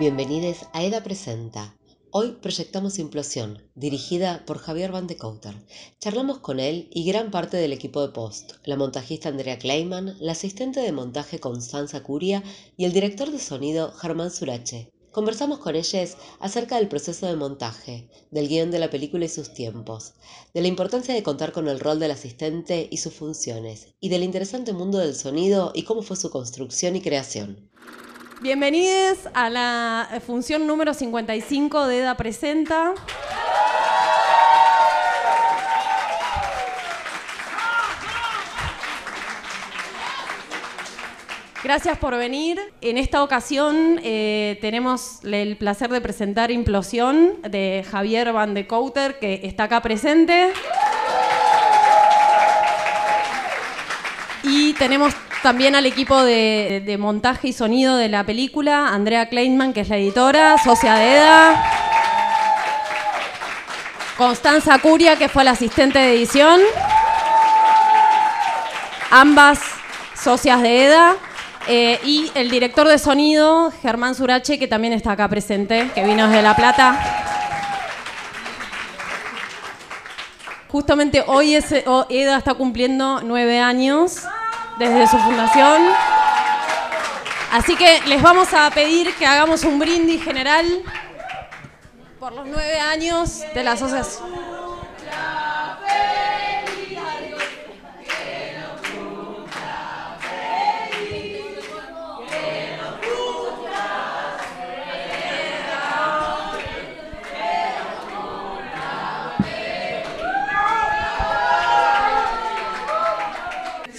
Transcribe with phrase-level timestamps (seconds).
[0.00, 1.76] Bienvenidos a EDA Presenta.
[2.10, 5.54] Hoy proyectamos Implosión, dirigida por Javier Van de Couter.
[5.98, 10.32] Charlamos con él y gran parte del equipo de post, la montajista Andrea Kleiman, la
[10.32, 12.42] asistente de montaje Constanza Curia
[12.78, 14.90] y el director de sonido Germán Surache.
[15.12, 19.52] Conversamos con ellos acerca del proceso de montaje, del guion de la película y sus
[19.52, 20.14] tiempos,
[20.54, 24.22] de la importancia de contar con el rol del asistente y sus funciones, y del
[24.22, 27.69] interesante mundo del sonido y cómo fue su construcción y creación.
[28.42, 32.94] Bienvenidos a la función número 55 de EDA Presenta.
[41.62, 42.58] Gracias por venir.
[42.80, 49.18] En esta ocasión eh, tenemos el placer de presentar Implosión de Javier Van de Couter,
[49.18, 50.54] que está acá presente.
[54.42, 59.80] Y tenemos también al equipo de, montaje y sonido de la película, Andrea Kleinman, que
[59.80, 61.64] es la editora, socia de EDA.
[64.18, 66.60] Constanza Curia, que fue la asistente de edición.
[69.10, 69.60] Ambas
[70.14, 71.16] socias de EDA.
[71.68, 76.26] Eh, y el director de sonido, Germán Surache, que también está acá presente, que vino
[76.28, 76.98] desde La Plata.
[80.68, 84.26] Justamente hoy EDA está cumpliendo nueve años
[84.80, 85.82] desde su fundación.
[87.52, 90.64] Así que les vamos a pedir que hagamos un brindis general
[92.18, 94.49] por los nueve años de la asociación.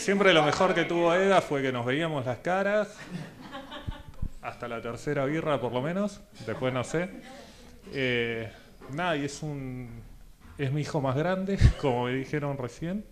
[0.02, 2.98] Siempre lo mejor que tuvo EDA fue que nos veíamos las caras,
[4.42, 7.08] hasta la tercera birra por lo menos, después no sé.
[7.94, 8.52] Eh,
[8.96, 10.02] nada, y es un.
[10.58, 13.06] Es mi hijo más grande, como me dijeron recién.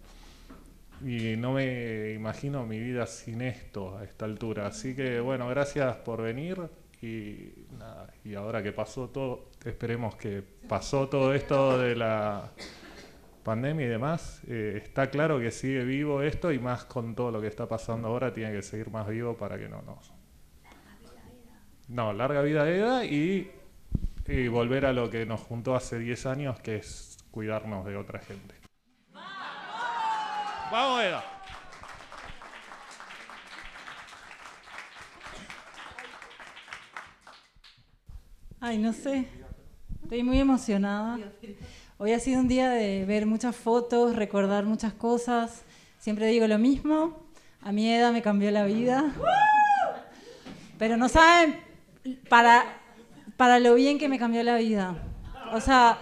[1.06, 4.66] Y no me imagino mi vida sin esto a esta altura.
[4.66, 6.60] Así que bueno, gracias por venir.
[7.04, 12.50] Y, nada, y ahora que pasó todo, esperemos que pasó todo esto de la
[13.44, 17.42] pandemia y demás, eh, está claro que sigue vivo esto y más con todo lo
[17.42, 20.14] que está pasando ahora tiene que seguir más vivo para que no nos...
[21.88, 23.52] No, larga vida EDA y,
[24.28, 28.20] y volver a lo que nos juntó hace 10 años, que es cuidarnos de otra
[28.20, 28.56] gente.
[30.72, 31.24] ¡Vamos, EDA!
[38.62, 39.28] Ay, no sé.
[40.04, 41.18] Estoy muy emocionada.
[42.02, 45.64] Hoy ha sido un día de ver muchas fotos, recordar muchas cosas.
[45.98, 47.26] Siempre digo lo mismo.
[47.62, 49.14] A mi edad me cambió la vida.
[50.78, 51.60] Pero no saben
[52.30, 52.64] para,
[53.36, 54.96] para lo bien que me cambió la vida.
[55.52, 55.98] O sea,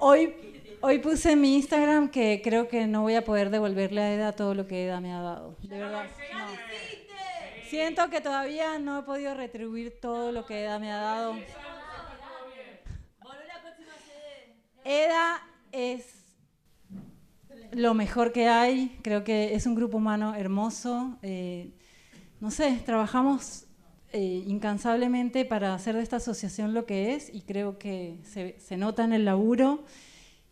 [0.00, 0.34] hoy,
[0.80, 4.32] hoy puse en mi Instagram que creo que no voy a poder devolverle a Eda
[4.32, 5.56] todo lo que Eda me ha dado.
[5.62, 6.06] De verdad.
[7.70, 11.36] Siento que todavía no he podido retribuir todo lo que Eda me ha dado.
[14.86, 15.42] EDA
[15.72, 16.24] es
[17.72, 21.18] lo mejor que hay, creo que es un grupo humano hermoso.
[21.22, 21.72] Eh,
[22.40, 23.66] no sé, trabajamos
[24.12, 29.02] eh, incansablemente para hacer de esta asociación lo que es y creo que se, nota
[29.02, 29.84] en el laburo.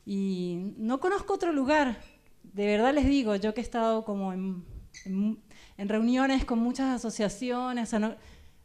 [0.04, 2.00] Y no conozco otro lugar,
[2.42, 4.64] de verdad les digo, yo que he estado como en,
[5.78, 7.92] reuniones con muchas asociaciones,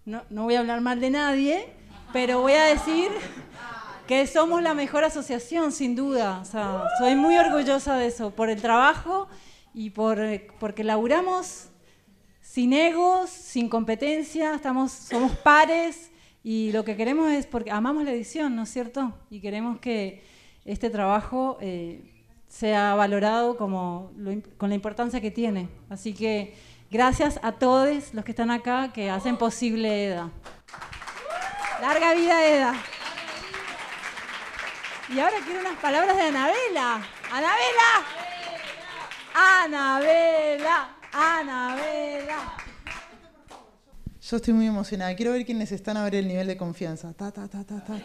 [0.05, 1.67] no, no voy a hablar mal de nadie,
[2.11, 3.09] pero voy a decir
[4.09, 6.39] que somos la mejor asociación, sin duda.
[6.41, 9.27] O sea, soy muy orgullosa de eso, por el trabajo
[9.71, 10.17] y por,
[10.59, 11.67] porque laburamos
[12.41, 16.09] sin egos, sin competencia, estamos, somos pares
[16.43, 19.13] y lo que queremos es, porque amamos la edición, ¿no es cierto?
[19.29, 20.23] Y queremos que
[20.65, 24.11] este trabajo eh, sea valorado como
[24.57, 25.69] con la importancia que tiene.
[25.87, 26.55] Así que
[26.89, 30.31] gracias a todos los que están acá que hacen posible EDA.
[31.79, 32.98] Larga vida EDA.
[35.11, 37.01] Y ahora quiero unas palabras de Anabela.
[37.31, 38.05] ¡Anabela!
[39.33, 40.97] ¡Anabela!
[41.11, 42.53] ¡Anabela!
[44.21, 45.15] Yo estoy muy emocionada.
[45.15, 47.11] Quiero ver quiénes están a ver el nivel de confianza.
[47.13, 47.99] Ta, ta, ta, ta, ta,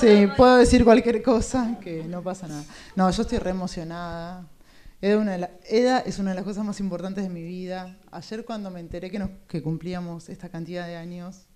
[0.00, 2.62] Sí, puedo decir cualquier cosa, que no pasa nada.
[2.94, 4.46] No, yo estoy re emocionada.
[5.00, 7.96] Eda, es una de las cosas más importantes de mi vida.
[8.12, 11.48] Ayer cuando me enteré que, nos, que cumplíamos esta cantidad de años,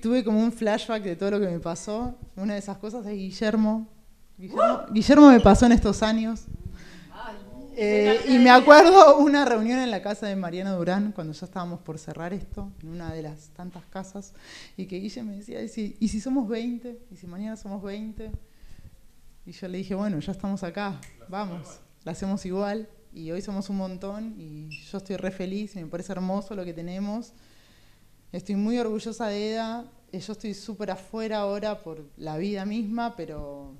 [0.00, 2.14] tuve como un flashback de todo lo que me pasó.
[2.36, 3.88] Una de esas cosas es Guillermo.
[4.38, 6.44] Guillermo, me pasó en estos años.
[7.78, 11.80] Eh, y me acuerdo una reunión en la casa de Mariana Durán, cuando ya estábamos
[11.80, 14.32] por cerrar esto, en una de las tantas casas,
[14.78, 16.98] y que Guille me decía, ¿y si, ¿y si somos 20?
[17.10, 18.32] ¿Y si mañana somos 20?
[19.44, 20.98] Y yo le dije, bueno, ya estamos acá,
[21.28, 22.88] vamos, la hacemos igual.
[23.12, 26.64] Y hoy somos un montón y yo estoy re feliz y me parece hermoso lo
[26.64, 27.32] que tenemos.
[28.36, 29.86] Estoy muy orgullosa de Eda.
[30.12, 33.72] Eh, Yo estoy súper afuera ahora por la vida misma, pero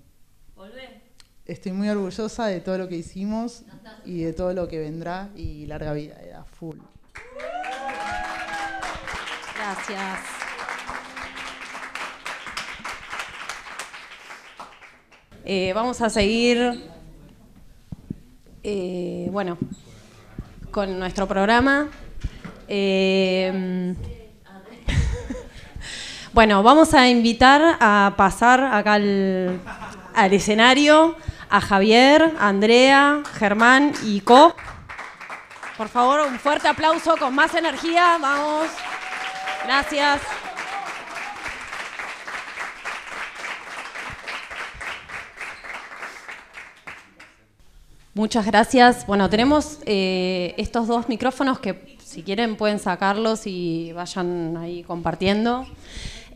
[1.44, 3.64] estoy muy orgullosa de todo lo que hicimos
[4.06, 6.78] y de todo lo que vendrá y larga vida, Eda, full.
[9.58, 10.20] Gracias.
[15.44, 16.82] Eh, vamos a seguir,
[18.62, 19.58] eh, bueno,
[20.70, 21.90] con nuestro programa.
[22.68, 23.94] Eh,
[26.36, 29.58] bueno, vamos a invitar a pasar acá al,
[30.34, 31.16] escenario
[31.48, 34.54] a Javier, Andrea, Germán y Co.
[35.78, 38.18] Por favor, un fuerte aplauso con más energía.
[38.20, 38.68] Vamos.
[39.64, 40.20] Gracias.
[48.12, 49.06] Muchas gracias.
[49.06, 55.66] Bueno, tenemos eh, estos dos micrófonos que si quieren pueden sacarlos y vayan ahí compartiendo.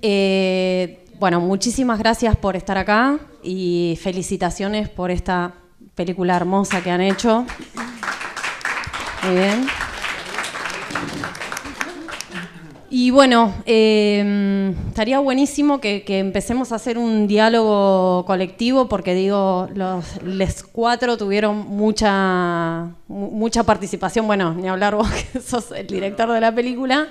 [0.02, 5.52] Eh, bueno, muchísimas gracias por estar acá y felicitaciones por esta
[5.94, 7.44] película hermosa que han hecho.
[9.25, 9.67] Muy bien.
[12.93, 20.62] Y bueno, eh, estaría buenísimo que, empecemos a hacer un diálogo colectivo porque digo, los
[20.73, 24.26] cuatro tuvieron mucha, mu- mucha participación.
[24.26, 27.06] Bueno, ni hablar vos que sos el director de la película,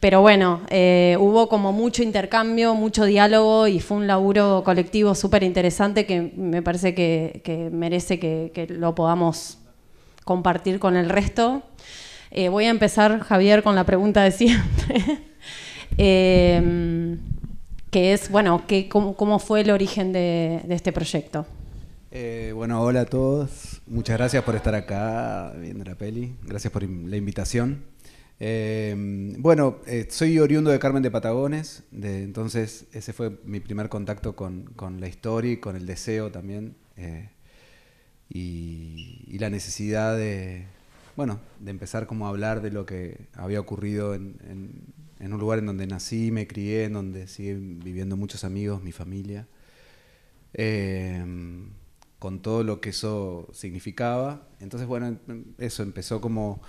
[0.00, 5.42] pero bueno, eh, hubo como mucho intercambio, mucho diálogo y fue un laburo colectivo súper
[5.42, 9.58] interesante que me parece que, que merece que, que lo podamos
[10.24, 11.62] compartir con el resto.
[12.30, 15.22] Eh, voy a empezar, Javier, con la pregunta de siempre,
[15.98, 17.16] Eh,
[17.90, 21.46] que es, bueno, ¿qué, cómo, fue el origen de, este proyecto?
[22.10, 23.80] Eh, bueno, hola a todos.
[23.86, 26.34] Muchas gracias por estar acá viendo la peli.
[26.42, 27.84] Gracias por la invitación.
[28.38, 28.94] Eh,
[29.38, 34.74] bueno, eh, soy oriundo de Carmen de Patagones, entonces ese fue mi primer contacto con,
[35.00, 36.76] la historia y con el deseo también.
[36.96, 37.30] eh,
[38.28, 40.66] y, la necesidad de,
[41.16, 44.36] bueno, de empezar como a hablar de lo que había ocurrido en,
[45.20, 48.92] en- un lugar en donde nací, me crié, en donde siguen viviendo muchos amigos, mi
[48.92, 49.46] familia.
[50.54, 51.24] Eh,
[52.18, 54.48] con todo lo que eso significaba.
[54.60, 56.62] Entonces, bueno, em- eso empezó como,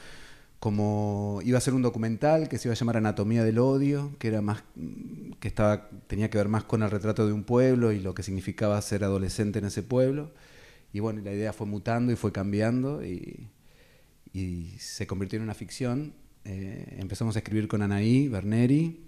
[0.60, 4.28] como iba a ser un documental que se iba a llamar Anatomía del Odio, que
[4.30, 4.64] era más
[5.40, 8.24] que estaba tenía que ver más con el retrato de un pueblo y lo que
[8.24, 10.32] significaba ser adolescente en ese pueblo.
[10.94, 13.50] Y bueno, la idea fue mutando y fue cambiando y,
[14.34, 16.14] y se convirtió en una ficción.
[16.46, 19.04] Eh, empezamos a escribir con Anaí Berneri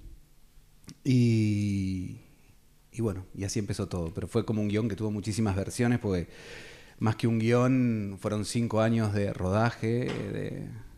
[1.03, 2.17] y,
[2.91, 4.13] y bueno, y así empezó todo.
[4.13, 6.27] Pero fue como un guion que tuvo muchísimas versiones, porque
[6.99, 10.05] más que un guion, fueron cinco años de rodaje.
[10.31, 10.88] de-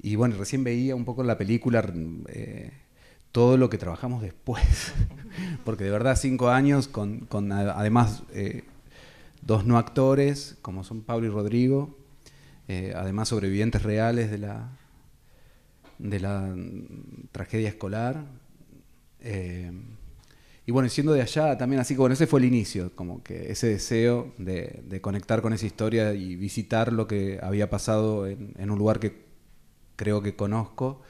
[0.00, 1.84] y bueno, recién veía un poco la película
[2.28, 2.72] eh,
[3.32, 4.92] todo lo que trabajamos después.
[5.64, 8.64] porque de verdad, cinco años con, con además eh,
[9.42, 11.96] dos no actores, como son Pablo y Rodrigo,
[12.68, 14.70] eh, además sobrevivientes reales de la,
[15.98, 16.54] de la
[17.32, 18.24] tragedia escolar.
[20.66, 23.52] Y bueno, siendo de allá también, así que bueno, ese fue el inicio, como que
[23.52, 28.52] ese deseo de, de conectar con esa historia y visitar lo que había pasado en,
[28.58, 29.25] en un lugar que
[29.96, 31.02] creo que conozco,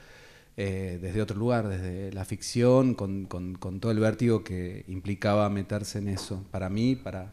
[0.56, 5.48] eh, desde otro lugar, desde la ficción, con, con- con todo el vértigo que implicaba
[5.50, 7.32] meterse en eso, para mí, para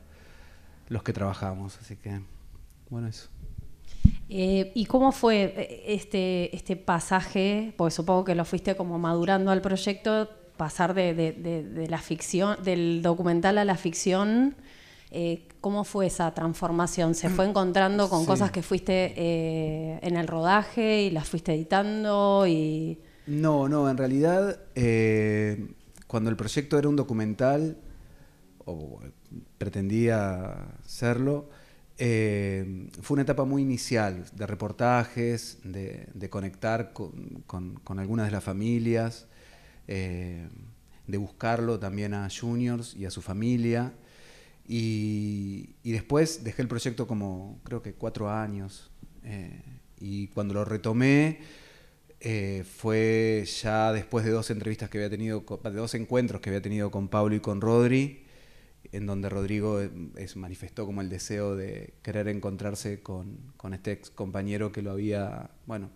[0.90, 1.78] los que trabajamos.
[1.80, 2.20] Así que,
[2.90, 3.30] bueno, eso.
[4.30, 7.74] Eh, ¿Y cómo fue eh, este, este pasaje?
[7.78, 12.00] Porque supongo que lo fuiste como madurando al proyecto, pasar de, de- de- de la
[12.00, 14.56] ficción, del documental a la ficción.
[15.16, 17.14] Eh, ¿Cómo fue esa transformación?
[17.14, 18.26] ¿Se fue encontrando con Sí.
[18.28, 22.46] cosas que fuiste eh, en el rodaje y las fuiste editando?
[22.48, 23.00] Y...
[23.28, 25.68] No, no, en realidad, eh,
[26.08, 27.78] cuando el proyecto era un documental,
[28.66, 29.00] o
[29.60, 31.50] pretendía serlo,
[31.98, 38.26] eh, fue una etapa muy inicial de reportajes, de, de conectar con, con- con algunas
[38.26, 39.28] de las familias,
[39.88, 40.50] eh,
[41.08, 43.94] de buscarlo también a Juniors y a su familia.
[44.68, 48.92] Y, después dejé el proyecto como creo que cuatro años.
[49.24, 49.62] eh,
[50.00, 51.40] y cuando lo retomé,
[52.20, 56.62] eh, fue ya después de dos entrevistas que había tenido, de dos encuentros que había
[56.62, 58.24] tenido con Pablo y con Rodri,
[58.92, 59.82] en donde Rodrigo
[60.36, 65.90] manifestó como el deseo de querer encontrarse con, este ex compañero que lo había, bueno,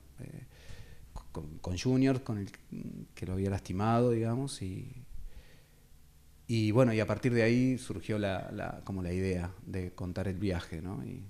[1.31, 2.49] con, Junior, con el
[3.13, 5.06] que lo había lastimado, digamos, y,
[6.47, 10.37] y bueno, y a partir de ahí surgió la, como la idea de contar el
[10.37, 11.03] viaje, ¿no?
[11.05, 11.23] Y,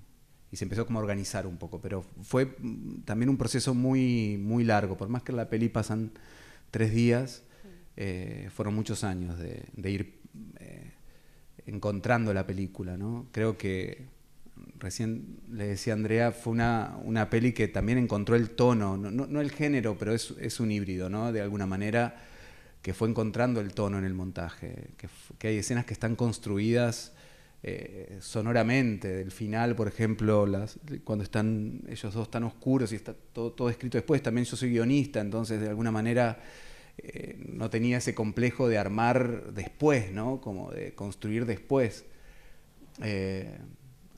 [0.50, 2.56] se empezó como a organizar un poco, pero fue
[3.04, 6.10] también un proceso muy, muy largo, por más que la peli pasan
[6.70, 7.42] tres días,
[7.96, 10.20] eh, fueron muchos años de, ir
[10.58, 10.92] eh,
[11.66, 13.26] encontrando la película, ¿no?
[13.30, 14.06] Creo que
[14.78, 19.10] recién le decía a Andrea, fue una, una peli que también encontró el tono, no,
[19.10, 21.30] no, el género, pero es, es, un híbrido, ¿no?
[21.30, 22.27] De alguna manera
[22.82, 27.12] que fue encontrando el tono en el montaje, que, hay escenas que están construidas
[27.62, 33.14] eh, sonoramente, del final, por ejemplo, las, cuando están ellos dos tan oscuros y está
[33.14, 36.40] todo, todo escrito después, también yo soy guionista, entonces de alguna manera
[36.98, 40.40] eh, no tenía ese complejo de armar después, ¿no?
[40.40, 42.04] Como de construir después.
[43.02, 43.58] Eh,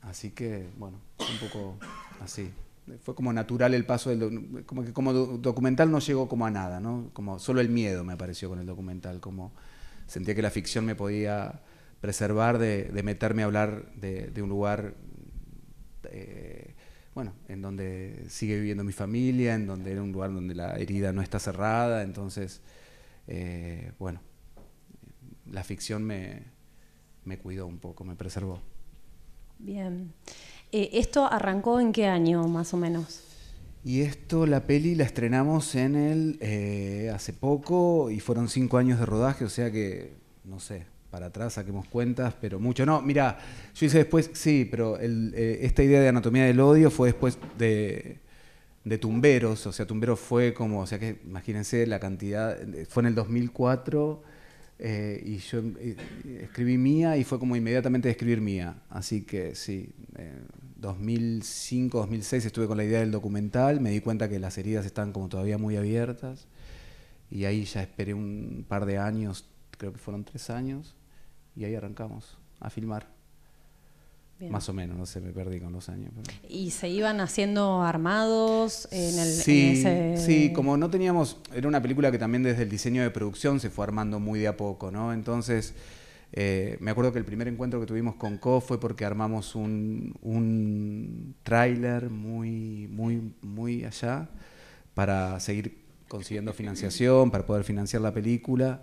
[0.02, 1.79] Así que, bueno, un poco
[2.21, 2.50] así.
[2.99, 6.80] Fue como natural el paso del como que como documental no llegó como a nada,
[6.80, 7.11] ¿no?
[7.12, 9.52] Como solo el miedo me apareció con el documental, como
[10.06, 11.61] sentía que la ficción me podía
[12.00, 14.94] preservar de, meterme a hablar de, un lugar
[16.04, 16.75] eh,
[17.14, 21.12] bueno, en donde sigue viviendo mi familia, en donde era un lugar donde la herida
[21.12, 22.62] no está cerrada, entonces,
[23.26, 24.20] eh, bueno,
[25.50, 26.44] la ficción me,
[27.25, 28.61] me cuidó un poco, me preservó.
[29.59, 30.12] Bien.
[30.73, 33.21] Eh, ¿Esto arrancó en qué año más o menos?
[33.85, 39.00] Y esto, la peli la estrenamos en el eh, hace poco y fueron cinco años
[39.00, 40.12] de rodaje, o sea que,
[40.45, 42.85] no sé, para atrás saquemos cuentas, pero mucho.
[42.85, 43.39] No, mira,
[43.75, 48.19] yo hice después, sí, pero eh, esta idea de anatomía del odio fue después de,
[48.85, 52.59] de Tumberos, o sea, Tumberos fue como, o sea que imagínense la cantidad,
[52.89, 54.23] fue en el 2004
[54.83, 55.62] eh, y yo
[56.41, 58.77] escribí Mía y fue como inmediatamente de escribir Mía.
[58.89, 59.91] Así que sí,
[60.80, 64.87] en 2005, 2006 estuve con la idea del documental, me di cuenta que las heridas
[64.87, 66.46] están como todavía muy abiertas
[67.30, 69.44] y ahí ya esperé un par de años,
[69.76, 70.96] creo que fueron tres años,
[71.54, 73.08] y ahí arrancamos a filmar.
[74.49, 76.12] Más o menos, no sé, me perdí con los años.
[76.49, 79.84] ¿Y se iban haciendo armados en el sí,
[80.16, 83.68] Sí, como no teníamos, era una película que también desde el diseño de producción se
[83.68, 85.12] fue armando muy de a poco, ¿no?
[85.12, 85.75] Entonces,
[86.32, 90.14] eh, me acuerdo que el primer encuentro que tuvimos con Co fue porque armamos un,
[90.22, 94.28] un tráiler muy, muy, muy allá
[94.94, 98.82] para seguir consiguiendo financiación, para poder financiar la película.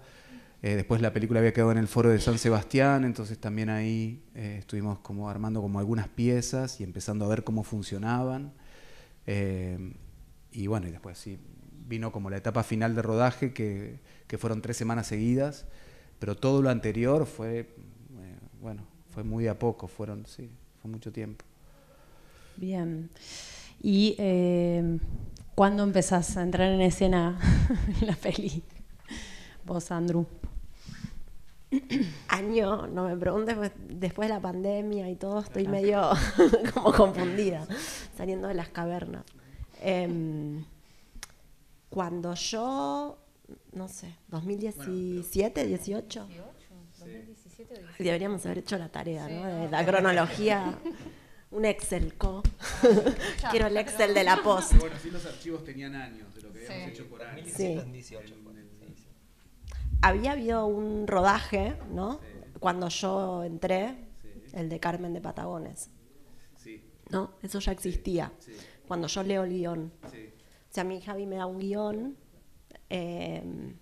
[0.63, 4.23] Eh, después la película había quedado en el foro de San Sebastián, entonces también ahí
[4.33, 8.53] eh, estuvimos como armando como algunas piezas y empezando a ver cómo funcionaban.
[9.27, 9.93] Eh,
[10.51, 11.37] y bueno, y después sí,
[11.87, 15.65] vino como la etapa final de rodaje, que, que fueron tres semanas seguidas,
[16.19, 17.69] pero todo lo anterior fue,
[18.61, 18.83] bueno,
[19.13, 20.49] fue muy a poco, fueron, sí,
[20.81, 21.45] fue mucho tiempo.
[22.55, 23.09] Bien.
[23.81, 24.15] ¿Y
[25.55, 27.39] cuándo empezás a entrar en escena
[28.01, 28.63] en la peli?
[29.65, 30.25] Vos, Andrew.
[32.29, 36.09] Año, no me preguntes, pues, después de la pandemia y todo, estoy medio
[36.73, 37.67] como confundida,
[38.15, 39.25] saliendo de las cavernas.
[39.81, 40.63] Em,
[41.89, 43.17] cuando yo,
[43.77, 46.27] no sé, 2017, 18.
[47.99, 49.45] Deberíamos haber hecho la tarea, ¿no?
[49.45, 50.77] De la cronología.
[51.49, 52.43] Un Excel, co.
[53.51, 54.73] Quiero el Excel de la post.
[54.73, 57.49] Bueno, sí, los archivos tenían años, de lo que habíamos hecho por años.
[57.55, 57.79] Sí
[60.01, 62.19] había habido un rodaje, ¿no?
[62.59, 63.95] Cuando yo entré,
[64.53, 65.89] el de Carmen de Patagones.
[67.09, 67.31] ¿No?
[67.41, 68.31] Eso ya existía.
[68.87, 69.93] Cuando yo leo el guion.
[70.03, 70.09] O
[70.69, 72.17] sea, a mí Javi me da un guion
[72.89, 73.77] em,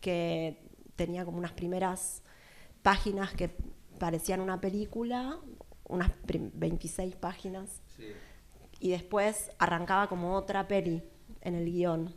[0.00, 0.62] que
[0.96, 2.22] tenía como unas primeras
[2.82, 3.50] páginas que
[3.98, 5.38] parecían una película,
[5.88, 7.80] unas 26 páginas.
[8.78, 11.02] Y después arrancaba como otra peli
[11.40, 12.14] en el guion.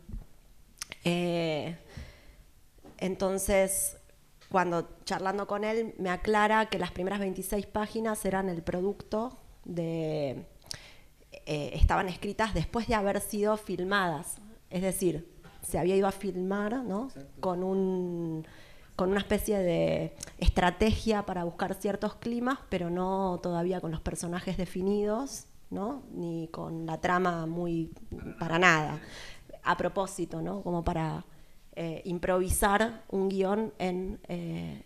[1.04, 1.76] Eh,
[2.98, 3.96] entonces,
[4.50, 10.44] cuando charlando con él, me aclara que las primeras 26 páginas eran el producto de...
[11.46, 14.38] Eh, estaban escritas después de haber sido filmadas.
[14.68, 15.29] Es decir,
[15.62, 17.08] se había ido a filmar ¿no?
[17.40, 18.46] con, un,
[18.96, 24.56] con una especie de estrategia para buscar ciertos climas, pero no todavía con los personajes
[24.56, 26.02] definidos, ¿no?
[26.12, 27.92] ni con la trama muy
[28.38, 29.00] para nada.
[29.62, 30.62] A propósito, ¿no?
[30.62, 31.24] como para
[31.76, 34.84] eh, improvisar un guion en, eh,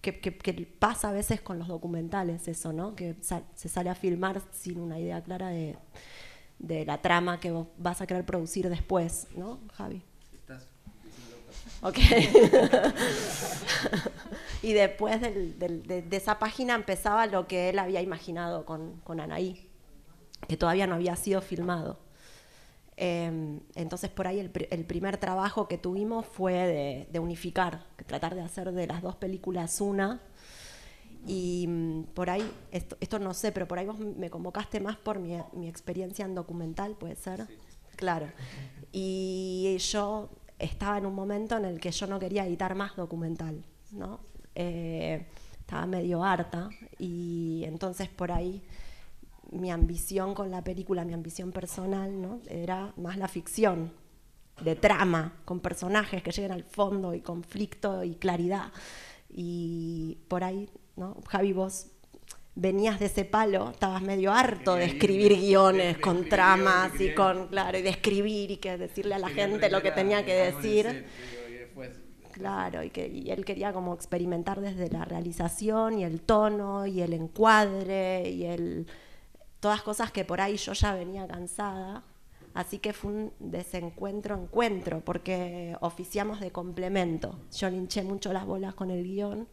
[0.00, 2.94] que, pasa a veces con los documentales eso, ¿no?
[2.94, 5.76] Que se sale a filmar sin una idea clara de,
[6.86, 10.02] la trama que vas a querer producir después, ¿no, Javi?
[11.82, 11.98] Ok.
[14.62, 19.00] y después del- del- de, de esa página empezaba lo que él había imaginado con,
[19.04, 19.68] con Anaí,
[20.48, 21.98] que todavía no había sido filmado.
[22.96, 27.84] Eh, entonces por ahí el, pr- el primer trabajo que tuvimos fue de, de unificar,
[28.06, 30.20] tratar de hacer de las dos películas una.
[31.26, 34.96] Y mm, por ahí, esto, esto no sé, pero por ahí vos me convocaste más
[34.96, 37.46] por mi, mi experiencia en documental, ¿puede ser?
[37.96, 38.28] Claro.
[38.92, 43.64] Y yo estaba en un momento en el que yo no quería editar más documental,
[43.92, 44.20] ¿no?
[44.54, 45.26] Eh,
[45.60, 48.62] estaba medio harta y entonces por ahí
[49.52, 52.40] mi ambición con la película, mi ambición personal, ¿no?
[52.48, 53.92] Era más la ficción,
[54.62, 58.72] de trama, con personajes que lleguen al fondo y conflicto y claridad.
[59.28, 61.16] Y por ahí, ¿no?
[61.28, 61.86] Javi, vos
[62.54, 67.78] venías de ese palo, estabas medio harto de escribir guiones con tramas y con, claro,
[67.78, 71.06] y de escribir y que decirle a la gente lo que tenía que decir.
[72.32, 77.00] Claro, y que y él quería como experimentar desde la realización y el tono y
[77.00, 78.86] el encuadre y el
[79.60, 82.02] todas cosas que por ahí yo ya venía cansada.
[82.54, 87.38] Así que fue un desencuentro encuentro porque oficiamos de complemento.
[87.56, 89.48] Yo le hinché mucho las bolas con el guion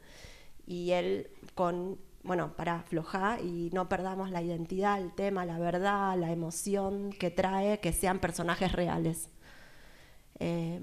[0.67, 6.17] y él con bueno, para aflojar y no perdamos la identidad, el tema, la verdad,
[6.17, 9.29] la emoción que trae, que sean personajes reales.
[10.39, 10.79] Eh,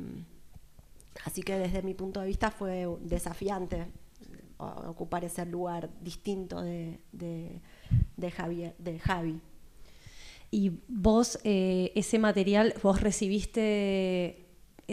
[1.24, 3.86] Así que desde mi punto de vista fue desafiante
[4.58, 7.60] ocupar ese lugar distinto de, de,
[8.16, 9.40] de Javier- de Javi.
[10.50, 14.41] Y vos, eh, ese material, vos recibiste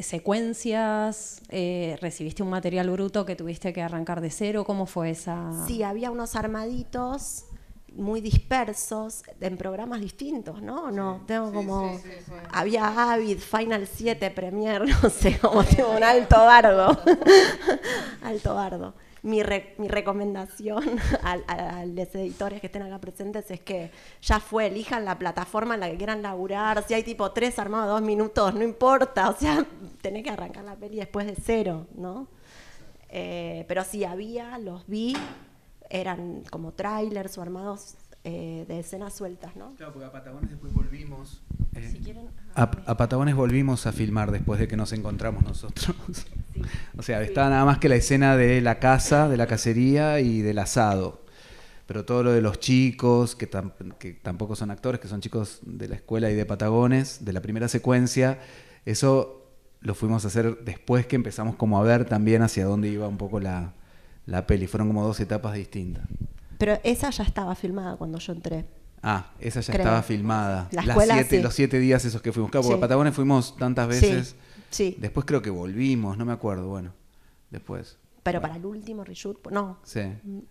[0.02, 5.66] secuencias, eh, recibiste un material bruto que tuviste que arrancar de cero, ¿cómo fue esa?
[5.68, 7.46] Sí, había unos armaditos
[7.96, 10.86] muy dispersos en programas distintos, ¿no?
[10.86, 12.00] ¿O no, tengo como
[12.52, 16.98] había Avid, Final 7, Premiere, no sé, como tengo un alto bardo.
[18.22, 18.94] alto bardo.
[19.22, 20.84] Mi, re- mi recomendación
[21.24, 25.20] al- a, a los editores que estén acá presentes es que ya fue, elijan la
[25.20, 26.84] plataforma en la que quieran laburar.
[26.88, 29.30] Si hay tipo tres armados dos minutos, no importa.
[29.30, 29.66] O sea,
[30.02, 32.28] tenés que arrancar la peli después de cero, ¿no?
[33.10, 35.18] Eh, pero sí había, los vi,
[35.90, 39.74] eran como trailers o armados eh, de escenas sueltas, ¿no?
[39.76, 41.42] Claro, porque a Patagones después volvimos.
[41.74, 45.96] eh, Si quieren, a, a Patagones volvimos a filmar después de que nos encontramos nosotros.
[46.98, 50.42] o sea, estaba nada más que la escena de la casa, de la cacería y
[50.42, 51.24] del asado.
[51.88, 55.60] Pero todo lo de los chicos, que, tam- que tampoco son actores, que son chicos
[55.64, 58.40] de la escuela y de Patagones, de la primera secuencia,
[58.86, 59.48] eso
[59.82, 63.18] lo fuimos a hacer después que empezamos como a ver también hacia dónde iba un
[63.18, 63.74] poco la,
[64.28, 64.68] la peli.
[64.68, 66.04] Fueron como dos etapas distintas.
[66.60, 68.66] Pero esa ya estaba filmada cuando yo entré.
[69.02, 69.86] Ah, esa ya Creo.
[69.86, 70.68] estaba filmada.
[70.72, 71.42] La Las escuela, siete- sí.
[71.44, 72.52] Los siete días esos que fuimos.
[72.52, 72.80] Claro, porque Sí.
[72.80, 74.36] a Patagones fuimos tantas veces.
[74.70, 74.98] Sí, sí.
[75.00, 76.92] Después creo que volvimos, no me acuerdo, bueno.
[77.50, 77.98] Después.
[78.22, 79.80] Pero para el último reshoot, no.
[79.84, 80.02] Sí.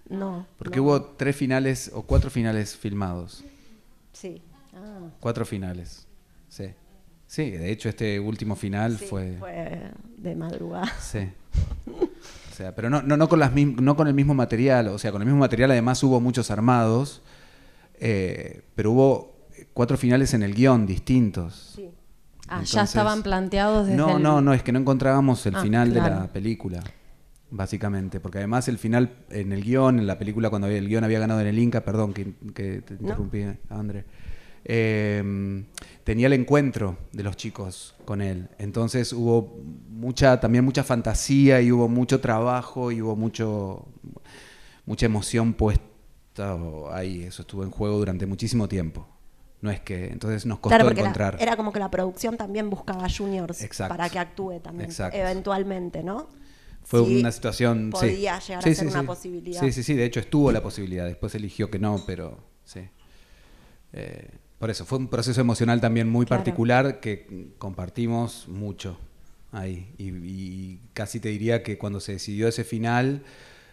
[0.08, 0.46] No.
[0.56, 0.82] Porque no.
[0.84, 3.44] hubo tres finales o cuatro finales filmados.
[4.14, 4.40] Sí.
[4.74, 6.06] Ah, Cuatro finales.
[6.48, 6.72] Sí.
[7.26, 9.36] Sí, de hecho este último final sí, fue...
[9.38, 10.90] fue de madrugada.
[10.98, 11.28] Sí.
[12.58, 14.88] Sea, pero no, no, no, con las no con el mismo material.
[14.88, 17.22] O sea, con el mismo material además hubo muchos armados.
[18.00, 19.36] eh, pero hubo
[19.74, 21.72] cuatro finales en el guion distintos.
[21.76, 21.88] Sí.
[22.48, 25.62] Ah, ya estaban planteados desde No, el- no, no, es que no encontrábamos el Ah,
[25.62, 26.82] final de la película,
[27.50, 31.18] básicamente, porque además el final en el guion, en la película cuando el guion había
[31.20, 34.04] ganado en el Inca, perdón que, que te interrumpí, André,
[34.64, 35.64] eh,
[36.04, 41.70] tenía el encuentro de los chicos con él, entonces hubo mucha, también mucha fantasía y
[41.72, 43.86] hubo mucho trabajo y hubo mucho,
[44.86, 45.84] mucha emoción puesta
[46.92, 49.06] ahí, eso estuvo en juego durante muchísimo tiempo.
[49.60, 51.36] No es que, entonces nos costó Claro, porque la- encontrar.
[51.40, 53.92] era como que la producción también buscaba juniors Exacto.
[53.96, 55.16] para que actúe también, Exacto.
[55.18, 56.28] eventualmente, ¿no?
[56.84, 57.86] Fue Sí, una situación.
[57.86, 57.90] sí.
[58.06, 59.60] Podía llegar Sí, a ser una posibilidad.
[59.60, 59.94] Sí, sí, sí.
[59.94, 61.04] De hecho, estuvo la posibilidad.
[61.06, 62.80] Después eligió que no, pero sí.
[63.92, 66.42] Eh, por eso, fue un proceso emocional también muy Claro.
[66.44, 68.98] particular que compartimos mucho
[69.52, 69.92] ahí.
[69.98, 73.22] Y, y casi te diría que cuando se decidió ese final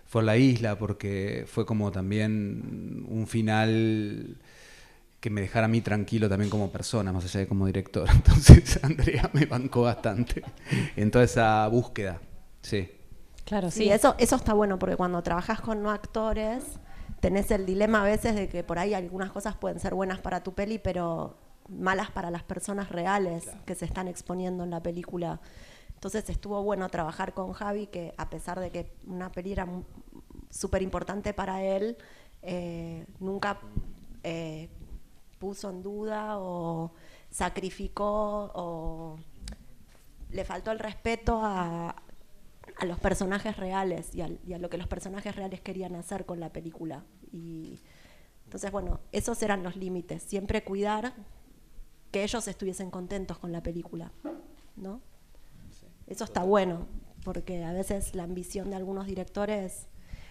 [0.05, 4.37] fue en la isla, porque fue como también un final
[5.19, 8.07] que me dejara a mí tranquilo también como persona, más allá de como director.
[8.13, 10.43] Entonces Andrea me bancó bastante
[10.95, 12.21] en toda esa búsqueda.
[12.61, 12.89] Sí.
[13.45, 13.89] Claro, Sí, sí.
[13.89, 16.63] eso, eso está bueno porque cuando trabajas con no actores
[17.25, 20.43] tenés el dilema a veces de que por ahí algunas cosas pueden ser buenas para
[20.43, 21.35] tu peli, pero
[21.67, 25.41] malas para las personas reales que se están exponiendo en la película.
[25.95, 29.67] Entonces estuvo bueno trabajar con Javi, que a pesar de que una peli era
[30.51, 31.97] súper importante para él,
[32.43, 33.59] eh, nunca
[34.21, 34.69] eh,
[35.39, 36.93] puso en duda o
[37.31, 39.17] sacrificó o
[40.29, 41.95] le faltó el respeto a,
[42.77, 46.39] a los personajes reales y, y, a lo que los personajes reales querían hacer con
[46.39, 47.03] la película.
[47.31, 47.79] Y
[48.45, 50.23] entonces, bueno, esos eran los límites.
[50.23, 51.13] Siempre cuidar
[52.11, 54.11] que ellos estuviesen contentos con la película,
[54.75, 55.01] ¿no?
[56.07, 56.87] Eso está bueno,
[57.23, 59.87] porque a veces la ambición de algunos directores,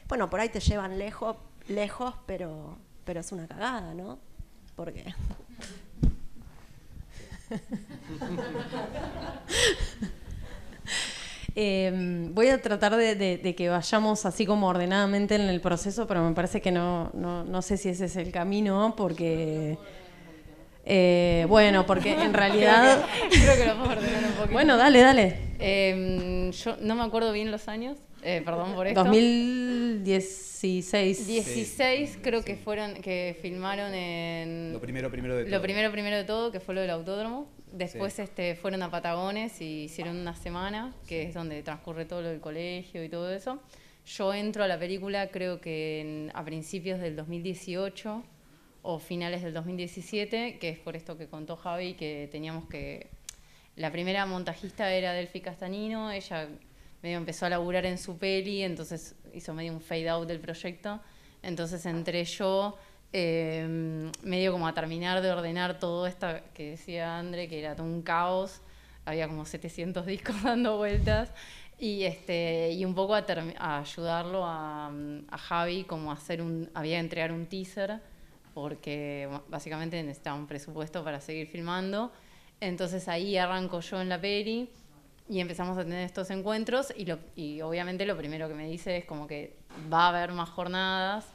[0.08, 1.36] bueno, por ahí te llevan lejos,
[1.68, 4.18] lejos, pero, pero es una cagada, ¿no?
[4.76, 5.12] Porque
[11.56, 16.34] Em, voy a tratar de, que vayamos así como ordenadamente en el proceso, pero me
[16.34, 19.78] parece que no, no, sé si ese es el camino, porque...
[20.84, 23.06] Eh, bueno, porque en realidad...
[23.30, 24.52] Creo que, lo podemos ordenar un poquito.
[24.52, 25.38] Bueno, dale, dale.
[25.58, 29.02] Em, yo no me acuerdo bien los años, eh, perdón por esto.
[29.04, 31.26] 2016.
[31.26, 34.72] 16 creo que fueron, que filmaron en...
[34.72, 35.52] Lo primero, primero de todo.
[35.52, 37.48] Lo primero, primero de todo, que fue lo del autódromo.
[37.72, 42.28] Después este, fueron a Patagones y hicieron una semana, que es donde transcurre todo lo
[42.28, 43.60] del colegio y todo eso.
[44.06, 48.22] Yo entro a la película creo que a principios del 2018
[48.86, 53.08] o finales del 2017, que es por esto que contó Javi, que teníamos que...
[53.76, 56.48] La primera montajista era Delphi Castanino, ella
[57.02, 61.00] medio empezó a laburar en su peli, entonces hizo medio un fade out del proyecto.
[61.42, 62.76] Entonces entré yo
[63.12, 67.86] eh, medio como a terminar de ordenar todo esto que decía André, que era todo
[67.86, 68.60] un caos,
[69.06, 71.32] había como 700 discos dando vueltas,
[71.78, 74.92] y, este, y un poco a, ayudarlo a,
[75.38, 78.00] Javi como a hacer un, había entregar un teaser,
[78.54, 82.12] porque básicamente necesitaba un presupuesto para seguir filmando,
[82.60, 84.70] entonces ahí arranco yo en la peri,
[85.28, 88.98] y empezamos a tener estos encuentros y, lo, y obviamente lo primero que me dice
[88.98, 89.56] es como que
[89.92, 91.26] va a haber más jornadas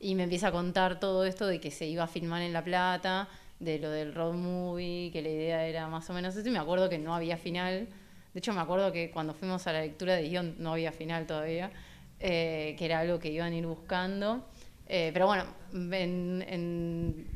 [0.00, 2.64] y me empieza a contar todo esto de que se iba a filmar en La
[2.64, 6.52] Plata, de lo del road movie, que la idea era más o menos eso, y
[6.52, 7.88] me acuerdo que no había final.
[8.34, 11.26] De hecho, me acuerdo que cuando fuimos a la lectura de guion no había final
[11.26, 11.70] todavía,
[12.20, 14.44] eh, que era algo que iban a ir buscando.
[14.88, 15.44] Eh, pero bueno,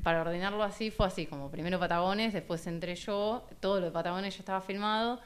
[0.02, 4.34] para ordenarlo así fue así, como primero Patagones, después entré yo, todo lo de Patagones
[4.34, 5.20] ya estaba filmado.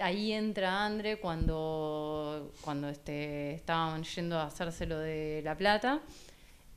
[0.00, 6.00] Ahí entra Andre cuando, cuando este, estaban yendo a hacerse lo de La Plata.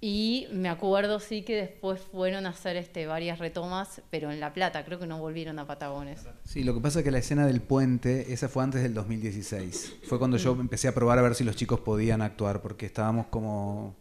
[0.06, 4.54] Y me acuerdo sí que después fueron a hacer este, varias retomas, pero en La
[4.54, 6.26] Plata, creo que no volvieron a Patagones.
[6.44, 10.00] Sí, lo que pasa es que la escena del puente, esa fue antes del 2016.
[10.04, 10.60] Fue cuando yo mm.
[10.60, 13.96] empecé a probar a ver si los chicos podían actuar, porque estábamos como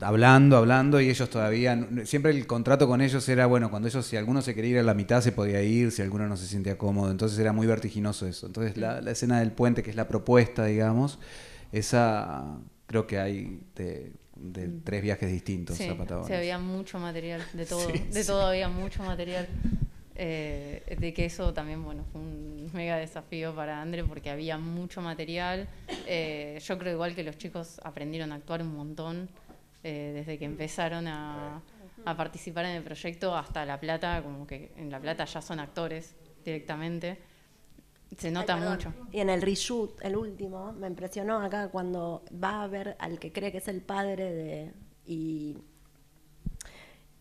[0.00, 4.16] hablando, hablando, y ellos todavía, siempre el contrato con ellos era, bueno, cuando ellos, si
[4.16, 6.78] alguno se quería ir a la mitad, se podía ir, si alguno no se sentía
[6.78, 8.46] cómodo, entonces era muy vertiginoso eso.
[8.46, 11.18] Entonces la, la escena del puente, que es la propuesta, digamos,
[11.72, 13.60] esa creo que hay...
[13.74, 14.82] De, de mm.
[14.84, 16.28] tres viajes distintos a Patagonia.
[16.28, 19.48] Sí, había mucho material, de todo, de todo había mucho material.
[20.14, 25.00] Eh, de que eso también, bueno, fue un mega desafío para André porque había mucho
[25.00, 25.68] material.
[26.06, 29.28] Eh, yo creo igual que los chicos aprendieron a actuar un montón
[29.82, 31.62] eh, desde que empezaron a,
[32.04, 35.60] a, participar en el proyecto hasta La Plata, como que en La Plata ya son
[35.60, 37.18] actores directamente.
[38.16, 38.92] Se nota mucho.
[39.12, 43.32] Y en el reshoot, el último, me impresionó acá cuando va a ver al que
[43.32, 44.72] cree que es el padre de.
[45.04, 45.58] y,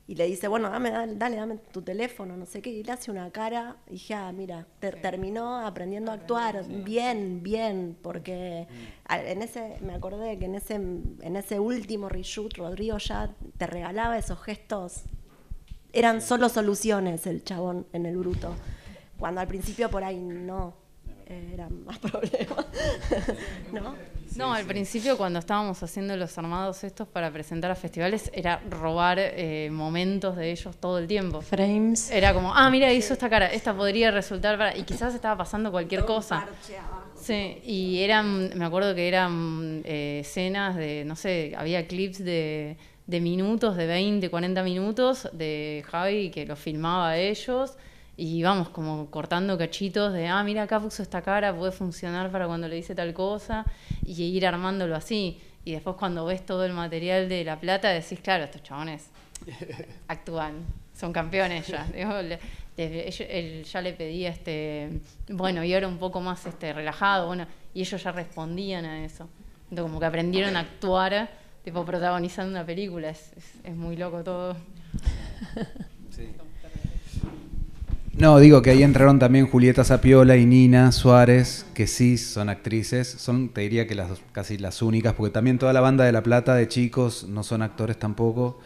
[0.08, 3.12] y le dice, bueno, dame, dale, dame tu teléfono, no sé qué, y le hace
[3.12, 8.68] una cara, y dije, ah, mira, terminó aprendiendo a actuar bien, bien, porque
[9.10, 14.18] en ese, me acordé que en ese, en ese último reshoot, Rodrigo ya te regalaba
[14.18, 15.04] esos gestos,
[15.92, 18.56] eran solo soluciones el chabón en el bruto
[19.18, 20.76] cuando al principio por ahí no
[21.28, 22.66] eran más problemas,
[23.72, 23.96] ¿no?
[24.36, 29.18] No, al principio cuando estábamos haciendo los armados estos para presentar a festivales era robar
[29.20, 31.42] eh, momentos de ellos todo el tiempo.
[31.42, 32.12] Frames.
[32.12, 34.78] Era como, ah, mira, hizo esta cara, esta podría resultar para...
[34.78, 36.46] Y quizás estaba pasando cualquier cosa.
[37.16, 42.78] Sí, y eran, me acuerdo que eran eh, escenas de, no sé, había clips de,
[43.08, 47.76] de minutos, de 20, 40 minutos de Javi que los filmaba a ellos
[48.20, 52.48] y vamos como cortando cachitos de, ah, mira, acá puso esta cara, puede funcionar para
[52.48, 53.64] cuando le dice tal cosa,
[54.04, 55.40] y ir armándolo así.
[55.64, 59.12] Y después cuando ves todo el material de La Plata, decís, claro, estos chabones
[60.08, 61.88] actúan, son campeones ya.
[62.78, 65.00] él ya le pedía, este,
[65.30, 69.30] bueno, y ahora un poco más este, relajado, bueno, y ellos ya respondían a eso.
[69.70, 71.30] Entonces, como que aprendieron a actuar,
[71.64, 73.32] tipo, protagonizando una película, es,
[73.64, 74.58] es muy loco todo.
[78.20, 83.08] No, digo que ahí entraron también Julieta Sapiola y Nina Suárez, que sí son actrices,
[83.08, 86.24] son, te diría que las casi las únicas, porque también toda la banda de La
[86.24, 88.60] Plata de chicos no son actores tampoco.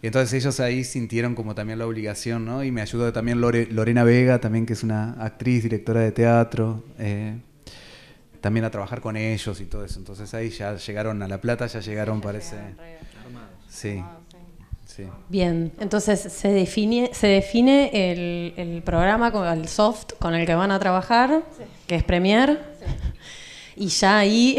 [0.00, 2.64] Y entonces ellos ahí sintieron como también la obligación, ¿no?
[2.64, 6.82] Y me ayudó también Lorena Vega, también que es una actriz, directora de teatro.
[6.98, 7.36] Eh,
[8.40, 9.98] también a trabajar con ellos y todo eso.
[9.98, 12.56] Entonces ahí ya llegaron a La Plata, ya llegaron, parece.
[13.68, 14.02] Sí.
[14.96, 15.04] Sí.
[15.28, 20.54] Bien, entonces se define, se define el, el programa, con el soft con el que
[20.54, 21.42] van a trabajar,
[21.86, 22.58] que es Premiere.
[23.78, 24.58] Y ya ahí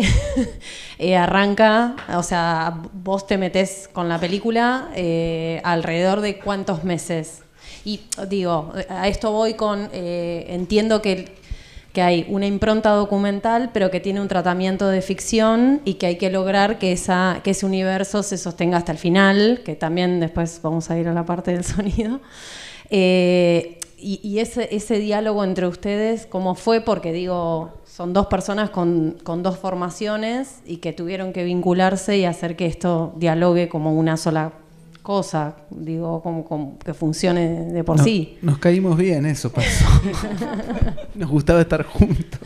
[1.00, 7.41] eh, arranca, o sea, vos te metés con la película eh, alrededor de cuántos meses.
[7.84, 11.36] Y digo, a esto voy con, eh, entiendo que,
[11.98, 16.18] que hay una impronta documental, pero que tiene un tratamiento de ficción y que hay
[16.18, 20.60] que lograr que, esa, que ese universo se sostenga hasta el final, que también después
[20.62, 22.20] vamos a ir a la parte del sonido.
[22.92, 26.82] Eh, y, y ese, ese diálogo entre ustedes, ¿cómo fue?
[26.82, 32.26] Porque digo, son dos personas con, con, dos formaciones y que tuvieron que vincularse y
[32.26, 34.54] hacer que esto dialogue como una sola
[35.08, 38.38] cosa, digo, como, como que funcione de por No- sí.
[38.41, 39.86] Nos caímos bien, eso pasó.
[41.15, 42.41] nos gustaba estar juntos.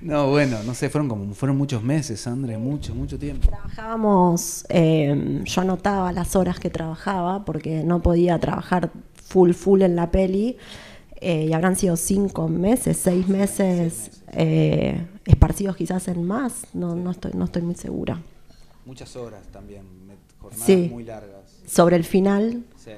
[0.00, 3.48] No, bueno, no sé, fueron como fueron muchos meses, André, mucho, mucho tiempo.
[3.48, 8.90] Trabajábamos, eh, yo anotaba las horas que trabajaba porque no podía trabajar
[9.22, 10.56] full, full en la peli.
[11.20, 17.10] eh, y habrán sido cinco meses, seis meses, eh, esparcidos quizás en más, no, no,
[17.12, 18.20] estoy, no estoy muy segura.
[18.86, 19.82] Muchas horas también,
[20.38, 20.88] jornadas Sí.
[20.92, 21.43] muy largas.
[21.66, 22.90] Sobre el final, Sí.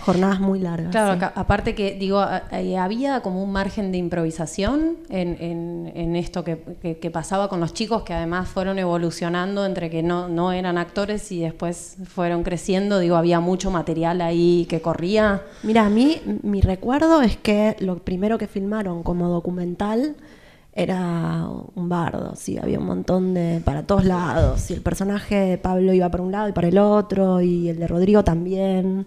[0.00, 0.90] jornadas muy largas.
[0.90, 1.16] Claro, sí.
[1.18, 2.42] acá- aparte que, digo, a-
[2.80, 7.60] había como un margen de improvisación en, en- en esto que, que- que pasaba con
[7.60, 12.42] los chicos, que además fueron evolucionando entre que no, no eran actores y después fueron
[12.42, 12.98] creciendo.
[12.98, 15.42] Digo, había mucho material ahí que corría.
[15.62, 20.16] Mira, a mí mi recuerdo es que lo primero que filmaron como documental
[20.76, 25.58] era un bardo, sí, había un montón de para todos lados, y el personaje de
[25.58, 29.06] Pablo iba para un lado y para el otro, y el de Rodrigo también.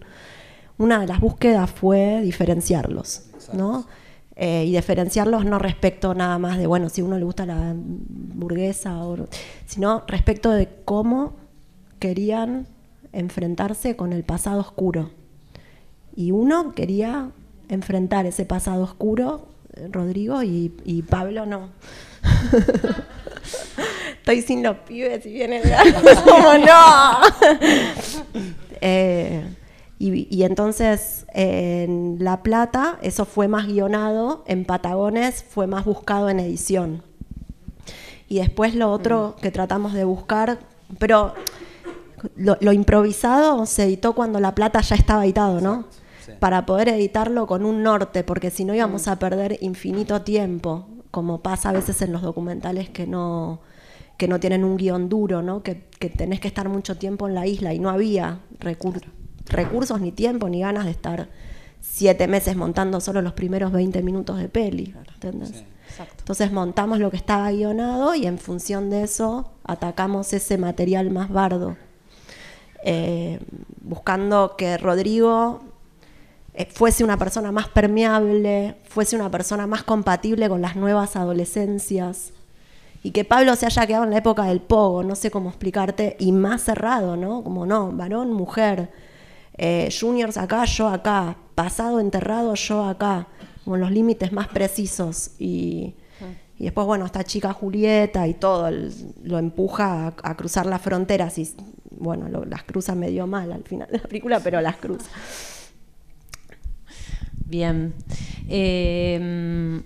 [0.77, 3.85] Una de las búsquedas fue diferenciarlos, ¿no?
[4.37, 7.73] Eh, y diferenciarlos no respecto nada más de, bueno, si a uno le gusta la
[7.75, 9.17] burguesa, o,
[9.65, 11.33] sino respecto de cómo
[11.99, 12.67] querían
[13.11, 15.09] enfrentarse con el pasado oscuro.
[16.15, 17.31] Y uno quería
[17.67, 19.47] enfrentar ese pasado oscuro,
[19.91, 21.69] Rodrigo, y, y Pablo no.
[24.17, 25.61] Estoy sin los pibes y viene
[26.25, 27.19] como no.
[28.79, 29.43] Eh,
[29.97, 36.29] y, y entonces en La Plata eso fue más guionado, en Patagones fue más buscado
[36.29, 37.01] en edición.
[38.29, 40.59] Y después lo otro que tratamos de buscar,
[40.99, 41.33] pero
[42.35, 45.85] lo, lo improvisado se editó cuando La Plata ya estaba editado, ¿no?
[46.27, 46.33] Sí.
[46.39, 51.41] Para poder editarlo con un norte, porque si no íbamos a perder infinito tiempo, como
[51.41, 53.59] pasa a veces en los documentales que no,
[54.17, 55.63] que no tienen un guion duro, ¿no?
[55.63, 59.01] Que, que tenés que estar mucho tiempo en la isla y no había recur-
[59.47, 61.29] recursos, ni tiempo, ni ganas de estar
[61.79, 65.49] siete meses montando solo los primeros 20 minutos de peli, ¿entendés?
[65.49, 65.63] Sí.
[66.19, 71.29] Entonces montamos lo que estaba guionado y en función de eso atacamos ese material más
[71.29, 71.77] bardo,
[72.83, 73.39] Eh,
[73.81, 75.61] buscando que Rodrigo
[76.65, 82.33] fuese una persona más permeable, fuese una persona más compatible con las nuevas adolescencias
[83.03, 86.15] y que Pablo se haya quedado en la época del pogo, no sé cómo explicarte,
[86.19, 87.43] y más cerrado, ¿no?
[87.43, 88.89] Como no, varón, mujer,
[89.57, 93.27] eh, juniors acá, yo acá, pasado enterrado, yo acá,
[93.63, 95.31] con los límites más precisos.
[95.39, 95.93] Y,
[96.57, 98.69] después, bueno, esta chica Julieta y todo
[99.23, 101.53] lo empuja a, a cruzar las fronteras y,
[101.91, 105.09] bueno, lo- las cruza medio mal al final de la película, pero las cruza.
[107.47, 107.93] Bien.
[108.49, 109.81] Eh,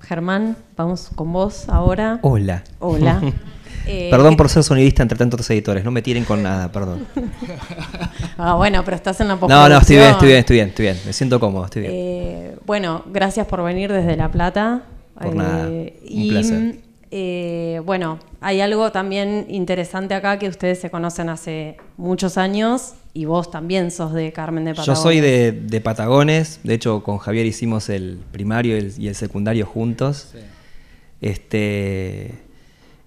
[0.00, 2.18] Germán, vamos con vos ahora.
[2.22, 2.64] Hola.
[2.78, 3.20] Hola.
[3.84, 7.04] Eh, Perdón por ser sonidista entre tantos editores, no me tiren con nada, perdón.
[8.38, 10.84] Ah, bueno, pero estás en la No, no, estoy bien, estoy bien, estoy bien, estoy
[10.84, 10.98] bien.
[11.04, 11.92] Me siento cómodo, estoy bien.
[11.92, 14.82] Eh, bueno, gracias por venir desde La Plata.
[15.20, 16.76] Por nada, un y, placer.
[17.14, 23.26] Eh, bueno, hay algo también interesante acá que ustedes se conocen hace muchos años y
[23.26, 25.02] vos también sos de Carmen de Yo Patagones.
[25.02, 29.14] soy de, de Patagones, de hecho con Javier hicimos el primario y el, y el
[29.14, 30.32] secundario juntos.
[31.20, 32.32] Este,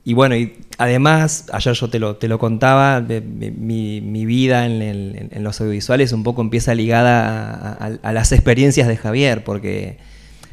[0.03, 4.25] y bueno, y además, ayer yo te lo, te lo contaba, de- mi, mi- mi
[4.25, 8.87] vida en, el- en los audiovisuales un poco empieza ligada a, a- a las experiencias
[8.87, 9.97] de Javier, porque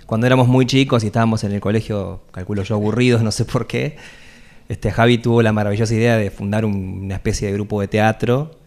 [0.07, 3.67] cuando éramos muy chicos y estábamos en el colegio, calculo yo, aburridos, no sé por
[3.67, 3.97] qué,
[4.69, 8.59] este, Javi tuvo la maravillosa idea de fundar un- una especie de grupo de teatro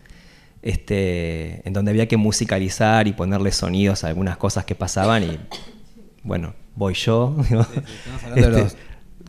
[0.62, 5.38] este, en donde había que musicalizar y ponerle sonidos a algunas cosas que pasaban y
[6.24, 7.36] bueno, voy yo.
[7.44, 7.68] Estamos
[8.24, 8.76] hablando de los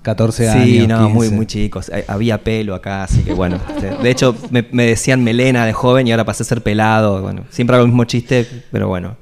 [0.02, 0.64] 14 años.
[0.64, 1.36] Sí, no, muy, 15.
[1.36, 1.90] muy chicos.
[1.90, 3.58] Eh, Había pelo acá, así que bueno.
[3.68, 7.20] este, de hecho, me, me decían melena de joven y ahora pasé a ser pelado.
[7.20, 9.16] Bueno, siempre hago el mismo chiste, pero bueno,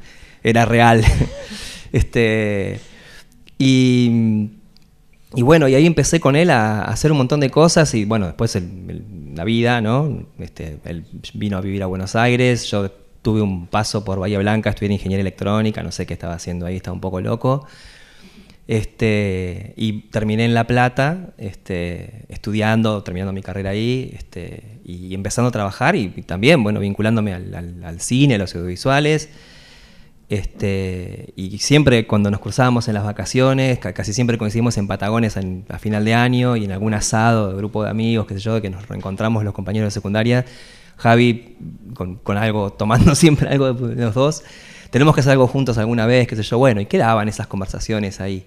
[0.44, 1.03] era real.
[1.94, 2.80] este,
[3.59, 4.50] y
[5.37, 8.26] y bueno, y ahí empecé con él a, hacer un montón de cosas y bueno,
[8.26, 8.57] después
[9.35, 10.26] la vida, ¿no?
[10.38, 11.04] Este, él
[11.35, 12.90] vino a vivir a Buenos Aires, yo
[13.22, 16.76] tuve un paso por Bahía Blanca, estudié ingeniería electrónica, no sé qué estaba haciendo ahí,
[16.76, 17.66] estaba un poco loco.
[18.66, 25.48] Este, y terminé en La Plata, este, estudiando, terminando mi carrera ahí, este, y empezando
[25.48, 29.30] a trabajar y, también, bueno, vinculándome al, cine, a los audiovisuales.
[30.35, 35.79] Este, y siempre cuando nos cruzábamos en las vacaciones, casi siempre coincidimos en Patagones a
[35.79, 38.68] final de año y en algún asado de grupo de amigos, qué sé yo, que
[38.68, 40.44] nos reencontramos los compañeros de secundaria,
[40.97, 41.57] Javi
[41.94, 44.42] con, algo, tomando siempre algo de los dos,
[44.90, 48.20] tenemos que hacer algo juntos alguna vez, qué sé yo, bueno, y quedaban esas conversaciones
[48.20, 48.44] ahí.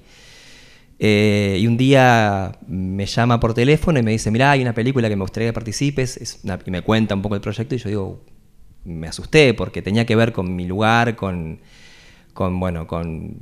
[1.00, 5.08] Eh, y un día me llama por teléfono y me dice, mira, hay una película
[5.08, 8.21] que me gustaría que participes, y me cuenta un poco el proyecto y yo digo,
[8.88, 11.60] me asusté porque tenía que ver con mi lugar, con,
[12.34, 13.38] con bueno, con,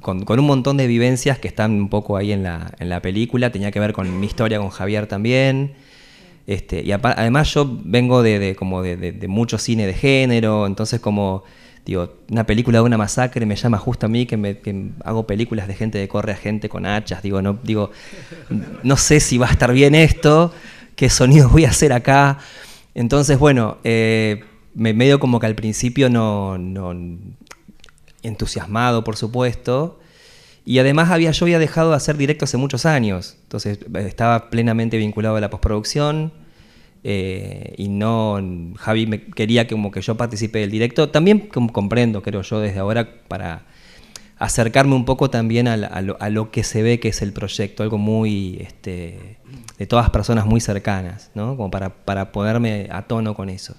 [0.00, 3.50] con, un montón de vivencias que están un poco ahí en la, en la película,
[3.50, 5.74] tenía que ver con mi historia con Javier también.
[6.46, 11.44] Este, y además yo vengo de, como de, de, mucho cine de género, entonces como
[11.84, 14.56] digo, una película de una masacre me llama justo a mí que, me,
[15.04, 17.90] hago películas de gente que corre a gente con hachas, digo, no, digo,
[18.82, 20.52] no sé si va a estar bien esto,
[20.96, 22.38] qué sonido voy a hacer acá.
[22.94, 24.42] Entonces, bueno, eh,
[24.74, 26.94] me medio como que al principio no, no,
[28.22, 30.00] entusiasmado, por supuesto,
[30.64, 34.96] y además había, yo había dejado de hacer directo hace muchos años, entonces estaba plenamente
[34.98, 36.32] vinculado a la postproducción,
[37.02, 38.38] eh, y no
[38.76, 41.08] Javi me quería que como que yo participe del directo.
[41.08, 43.62] También comprendo, creo yo, desde ahora para
[44.38, 45.76] acercarme un poco también a,
[46.30, 49.36] lo, que se ve que es el proyecto, algo muy este,
[49.78, 51.58] de todas personas muy cercanas, ¿no?
[51.58, 53.76] como para, para ponerme a tono con eso.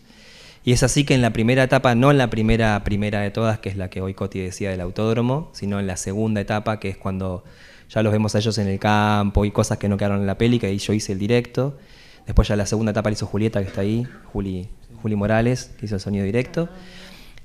[0.64, 3.60] Y es así que en la primera etapa, no en la primera primera de todas,
[3.60, 6.90] que es la que hoy Coti decía del autódromo, sino en la segunda etapa, que
[6.90, 7.44] es cuando
[7.90, 10.38] ya los vemos a ellos en el campo y cosas que no quedaron en la
[10.38, 11.78] peli, que ahí yo hice el directo.
[12.26, 14.70] Después ya la segunda etapa la hizo Julieta, que está ahí, Juli,
[15.02, 16.70] Juli Morales, que hizo el sonido directo.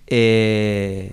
[0.06, 1.12] Eh,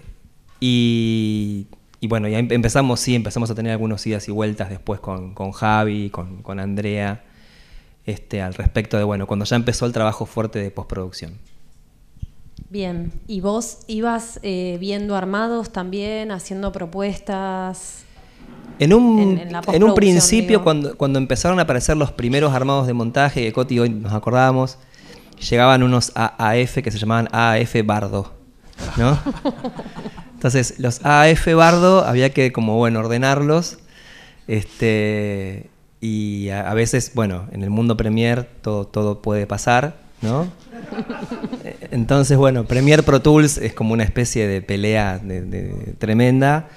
[0.60, 1.68] y,
[2.04, 5.52] bueno, ya em, empezamos, sí, empezamos a tener algunos idas y vueltas después con, con
[5.52, 7.24] Javi, con, con Andrea,
[8.06, 11.40] este, al respecto de, bueno, cuando ya empezó el trabajo fuerte de postproducción.
[12.70, 18.04] Bien, ¿y vos ibas eh, viendo armados también, haciendo propuestas?
[18.80, 19.40] En un,
[19.72, 23.80] en, un principio, cuando, cuando empezaron a aparecer los primeros armados de montaje, que Coti
[23.80, 24.80] hoy nos acordábamos,
[25.50, 28.34] llegaban unos AAF que se llamaban AAF Bardo,
[28.98, 29.20] ¿no?
[30.34, 33.78] Entonces, los AAF Bardo había que, como, bueno, ordenarlos,
[34.48, 35.70] este,
[36.02, 40.48] y a, veces, bueno, en el mundo Premiere todo, todo puede pasar, ¿no?
[41.94, 46.68] Entonces, bueno, Premiere Pro Tools es como una especie de pelea de, tremenda.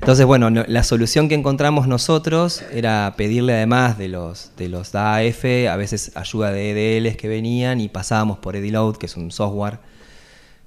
[0.00, 5.44] Entonces, bueno, la solución que encontramos nosotros era pedirle además de los, de los AF,
[5.70, 9.80] a veces ayuda de EDLs que venían y pasábamos por Ediload, que es un software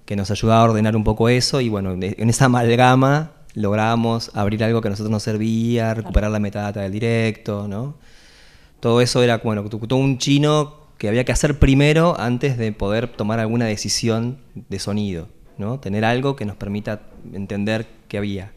[0.06, 4.64] que nos ayudaba a ordenar un poco eso y bueno, en esa amalgama lográbamos abrir
[4.64, 7.96] algo que a nosotros nos servía, recuperar la metadata del directo, ¿no?
[8.80, 13.40] Todo eso era, bueno, un chino que había que hacer primero antes de poder tomar
[13.40, 15.80] alguna decisión de sonido, ¿no?
[15.80, 17.02] Tener algo que nos permita
[17.34, 18.52] entender qué había.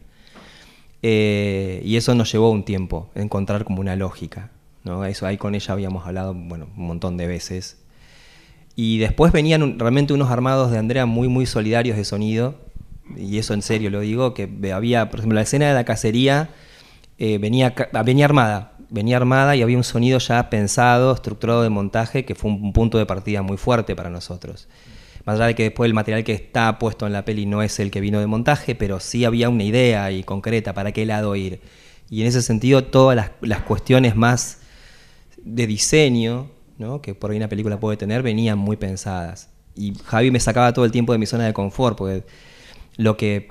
[1.03, 4.51] Eh, y eso nos llevó un tiempo, encontrar como una lógica.
[4.83, 5.05] ¿no?
[5.05, 7.77] Eso ahí con ella habíamos hablado bueno, un montón de veces.
[8.75, 12.55] Y después venían realmente unos armados de Andrea muy, muy solidarios de sonido.
[13.17, 16.49] Y eso en serio lo digo, que había, por ejemplo, la escena de la cacería
[17.17, 17.75] eh, venía,
[18.05, 18.73] venía armada.
[18.91, 22.97] Venía armada y había un sonido ya pensado, estructurado de montaje, que fue un punto
[22.97, 24.67] de partida muy fuerte para nosotros.
[25.25, 27.79] Más allá de que después el material que está puesto en la peli no es
[27.79, 31.35] el que vino de montaje, pero sí había una idea y concreta para qué lado
[31.35, 31.61] ir.
[32.09, 34.59] Y en ese sentido, todas las, cuestiones más
[35.37, 37.01] de diseño ¿no?
[37.01, 39.49] que por ahí una película puede tener venían muy pensadas.
[39.75, 42.25] Y Javi me sacaba todo el tiempo de mi zona de confort, porque
[42.97, 43.47] lo que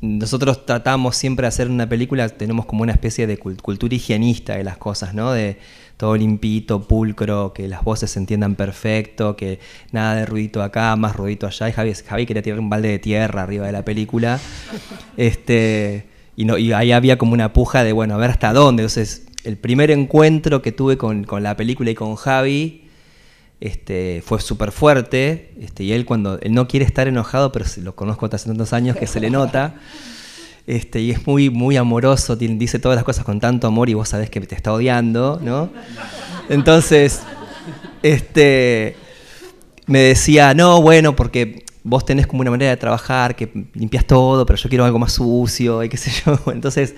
[0.00, 4.64] nosotros tratamos siempre de hacer una película, tenemos como una especie de cultura higienista de
[4.64, 5.32] las cosas, ¿no?
[5.32, 5.58] De,
[5.96, 9.60] todo limpito, pulcro, que las voces se entiendan perfecto, que
[9.92, 11.68] nada de ruidito acá, más ruidito allá.
[11.68, 14.40] Y Javi, Javi quería tirar un balde de tierra arriba de la película.
[15.16, 18.82] Este, y, no, y ahí había como una puja de, bueno, a ver hasta dónde.
[18.82, 22.83] Entonces, el primer encuentro que tuve con, con la película y con Javi
[23.64, 25.54] este, fue súper fuerte.
[25.58, 28.94] Este, y él cuando, él no quiere estar enojado, pero lo conozco hace tantos años
[28.94, 29.76] que se le nota.
[30.66, 34.10] Este, y es muy, muy amoroso, dice todas las cosas con tanto amor y vos
[34.10, 35.70] sabés que te está odiando, ¿no?
[36.50, 37.22] Entonces,
[38.02, 38.96] este,
[39.86, 44.44] me decía, no, bueno, porque vos tenés como una manera de trabajar que limpias todo,
[44.44, 46.38] pero yo quiero algo más sucio y qué sé yo.
[46.52, 46.94] Entonces,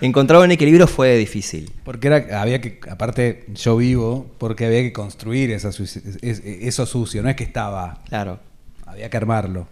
[0.00, 1.70] encontrar un equilibrio fue difícil.
[1.84, 7.28] Porque era, había que, aparte yo vivo, porque había que construir esa eso sucio, no
[7.28, 8.02] es que estaba.
[8.08, 8.40] Claro.
[8.86, 9.68] Había que armarlo.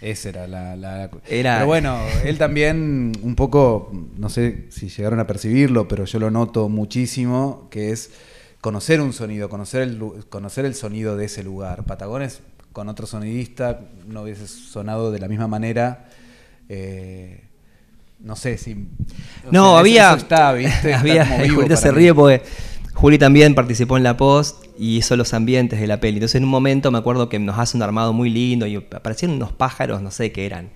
[0.00, 1.56] Esa era la, la, Era...
[1.56, 6.30] Pero bueno, él también un poco, no sé si llegaron a percibirlo, pero yo lo
[6.30, 8.12] noto muchísimo, que es
[8.60, 9.98] conocer un sonido, conocer el,
[10.28, 11.84] conocer el sonido de ese lugar.
[11.84, 12.42] Patagones
[12.72, 16.08] con otro sonidista no hubiese sonado de la misma manera.
[16.68, 17.47] Eh,
[18.20, 18.88] no sé si.
[19.50, 20.12] No, había.
[20.12, 22.42] había Juli se ríe porque
[22.94, 26.16] Juli también participó en la post y hizo los ambientes de la peli.
[26.16, 29.36] Entonces, en un momento me acuerdo que nos hace un armado muy lindo y aparecieron
[29.36, 30.70] unos pájaros, no sé qué eran.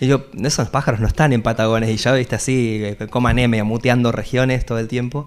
[0.00, 1.90] Y yo, esos pájaros no están en Patagones.
[1.90, 5.26] Y ya viste así, eh, coman M, muteando regiones todo el tiempo.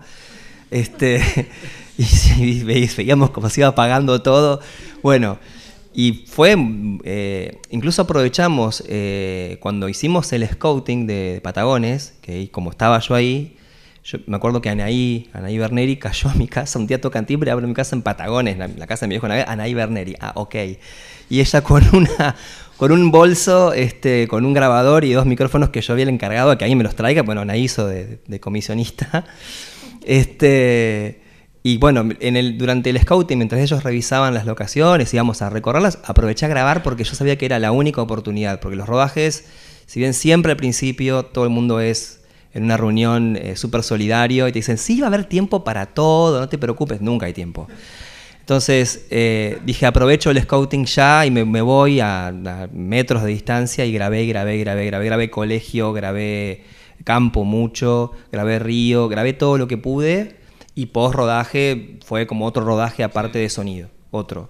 [0.69, 1.21] Este,
[1.97, 4.59] y, veíamos cómo se iba apagando todo.
[5.01, 5.37] Bueno,
[5.93, 6.55] y fue,
[7.03, 13.57] eh, incluso aprovechamos eh, cuando hicimos el scouting de, Patagones, que como estaba yo ahí,
[14.25, 17.73] me acuerdo que Anaí, Anaí Berneri cayó a mi casa, un día tocan timbre, mi
[17.73, 20.55] casa en Patagones, la, casa de mi viejo Anaí Berneri, ah, ok.
[21.29, 22.35] Y ella con una
[22.77, 26.57] con un bolso, este, con un grabador y dos micrófonos que yo había encargado de
[26.57, 29.25] que ahí me los traiga, bueno, Anaí hizo de, de comisionista.
[30.05, 31.22] Este,
[31.65, 32.03] y bueno,
[32.55, 37.05] durante el scouting, mientras ellos revisaban las locaciones, íbamos a recorrerlas, aproveché a grabar porque
[37.05, 39.45] yo sabía que era la única oportunidad, porque los rodajes,
[39.85, 42.19] si bien siempre al principio todo el mundo es
[42.53, 45.85] en una reunión eh, súper solidario y te dicen, sí, va a haber tiempo para
[45.85, 47.69] todo, no te preocupes, nunca hay tiempo.
[48.41, 52.33] Entonces eh, dije, aprovecho el scouting ya y me, voy a,
[52.73, 56.65] metros de distancia y grabé, grabé, grabé, grabé, grabé colegio, grabé
[57.05, 60.42] campo mucho, grabé río, grabé todo lo que pude
[60.75, 64.49] y post rodaje fue como otro rodaje aparte de sonido, otro,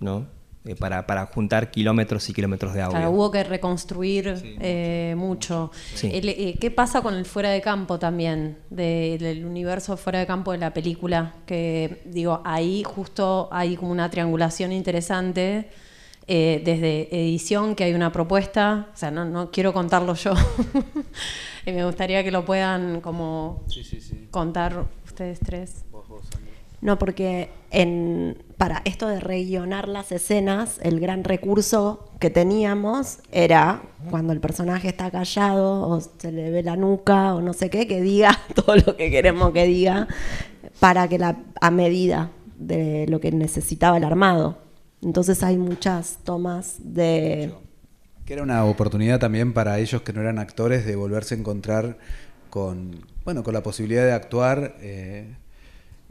[0.00, 0.26] ¿no?
[0.68, 3.10] Eh, para, para, juntar kilómetros y kilómetros de audio.
[3.10, 5.70] hubo que reconstruir eh, mucho.
[6.02, 10.58] Eh, ¿Qué pasa con el fuera de campo también, del universo fuera de campo de
[10.58, 11.36] la película?
[11.46, 15.70] Que digo, ahí justo hay como una triangulación interesante.
[16.26, 20.34] desde edición, que hay una propuesta, o sea, no, no quiero contarlo yo,
[21.64, 23.64] y me gustaría que lo puedan como
[24.30, 24.84] contar
[25.18, 25.84] ustedes tres?
[26.80, 33.82] No, porque en, para esto de reguionar las escenas, el gran recurso que teníamos era
[34.10, 37.88] cuando el personaje está callado o se le ve la nuca o no sé qué,
[37.88, 40.06] que diga todo lo que queremos que diga
[40.78, 44.58] para que la, a medida de lo que necesitaba el armado.
[45.02, 47.52] Entonces hay muchas tomas de...
[48.24, 51.98] Que era una oportunidad también para ellos que no eran actores de volverse a encontrar
[52.50, 55.34] con, bueno, con la posibilidad de actuar eh,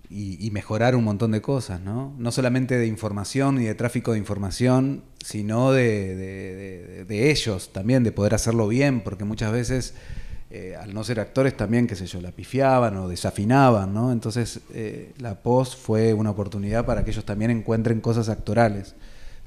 [0.10, 2.14] y, mejorar un montón de cosas, ¿no?
[2.18, 8.34] No solamente de información y de tráfico de información, sino de, ellos también, de poder
[8.34, 9.96] hacerlo bien, porque muchas veces,
[10.50, 14.12] eh, al no ser actores, también, qué sé yo, la pifiaban o desafinaban, ¿no?
[14.12, 18.96] Entonces, eh, la post fue una oportunidad para que ellos también encuentren cosas actorales,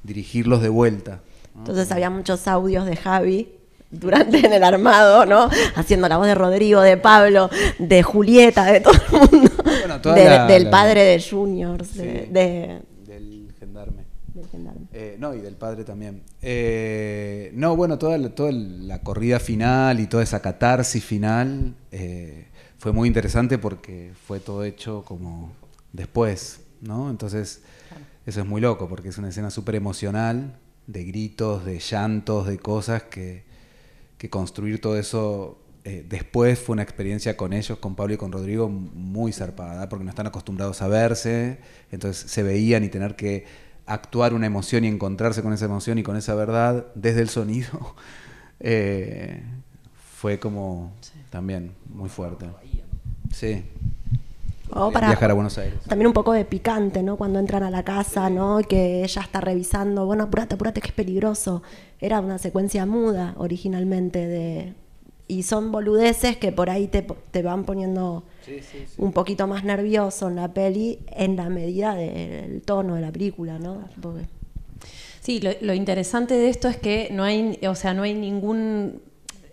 [0.02, 1.20] dirigirlos de vuelta.
[1.56, 3.59] Entonces, había muchos audios de Javi
[3.90, 5.48] durante en el armado, ¿no?
[5.74, 9.50] Haciendo la voz de Rodrigo, de Pablo, de Julieta, de todo el mundo.
[10.14, 12.82] del padre de Junior, del
[13.58, 14.04] gendarme.
[14.92, 16.22] Eh, no, y del padre también.
[16.40, 22.46] Eh, no, bueno, toda, toda la corrida final y toda esa catarsis final eh,
[22.78, 25.52] fue muy interesante porque fue todo hecho como
[25.92, 27.10] después, ¿no?
[27.10, 27.62] Entonces,
[28.24, 32.58] eso es muy loco porque es una escena súper emocional, de gritos, de llantos, de
[32.58, 33.44] cosas que,
[34.20, 38.30] que construir todo eso eh, después fue una experiencia con ellos, con Pablo y con
[38.30, 41.58] Rodrigo, muy zarpada, porque no están acostumbrados a verse,
[41.90, 43.46] entonces se veían y tener que
[43.86, 47.96] actuar una emoción y encontrarse con esa emoción y con esa verdad desde el sonido,
[48.60, 49.42] eh,
[50.18, 50.92] fue como
[51.30, 52.44] también muy fuerte.
[53.32, 53.64] Sí.
[54.72, 55.80] O para viajar a Buenos Aires.
[55.88, 57.16] También un poco de picante, ¿no?
[57.16, 58.60] Cuando entran a la casa, ¿no?
[58.60, 61.62] Que ella está revisando, bueno, apurate, apurate, que es peligroso.
[62.00, 64.74] Era una secuencia muda originalmente de...
[65.28, 68.24] Y son boludeces que por ahí te, te van poniendo
[68.98, 73.60] un poquito más nervioso en la peli en la medida del tono de la película,
[73.60, 73.84] ¿no?
[75.20, 79.02] Sí, lo, lo, interesante de esto es que no hay, o sea, no hay ningún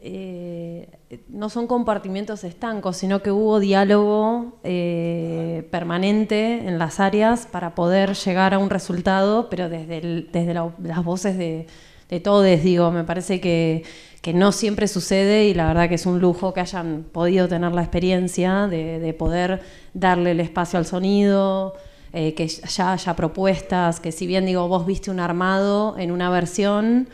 [0.02, 0.88] eh,
[1.30, 8.14] no son compartimientos estancos, sino que hubo diálogo eh, permanente en las áreas para poder
[8.14, 11.68] llegar a un resultado, pero desde, desde las voces de,
[12.20, 13.84] todos, digo, me parece que,
[14.34, 17.82] no siempre sucede y la verdad que es un lujo que hayan podido tener la
[17.82, 19.62] experiencia de, poder
[19.94, 21.76] darle el espacio al sonido,
[22.12, 26.30] eh, que ya haya propuestas, que si bien digo, vos viste un armado en una
[26.30, 27.08] versión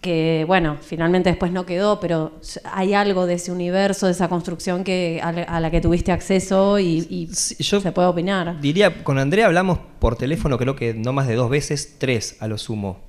[0.00, 2.32] que, bueno, finalmente después no quedó, pero
[2.64, 7.28] hay algo de ese universo, de esa construcción que, a, la que tuviste acceso y,
[7.58, 8.60] yo se puede opinar.
[8.60, 12.48] Diría, con Andrea hablamos por teléfono creo que no más de dos veces, tres a
[12.48, 13.00] lo sumo.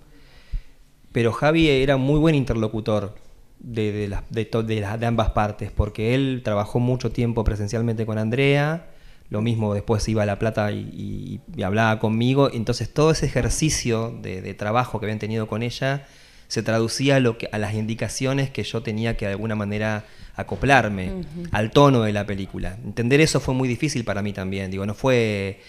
[1.12, 3.16] Pero Javi era muy buen interlocutor
[3.60, 8.88] de, de, de, de ambas partes, porque él trabajó mucho tiempo presencialmente con Andrea,
[9.30, 14.54] lo mismo después iba a La Plata y, hablaba conmigo, entonces todo ese ejercicio de,
[14.56, 16.06] trabajo que habían tenido con ella
[16.52, 20.04] se traducía a, lo que, a las indicaciones que yo tenía que de alguna manera
[20.36, 21.24] acoplarme
[21.54, 22.78] al tono de la película.
[22.84, 25.62] Entender eso fue muy difícil para mí también, digo, no fue...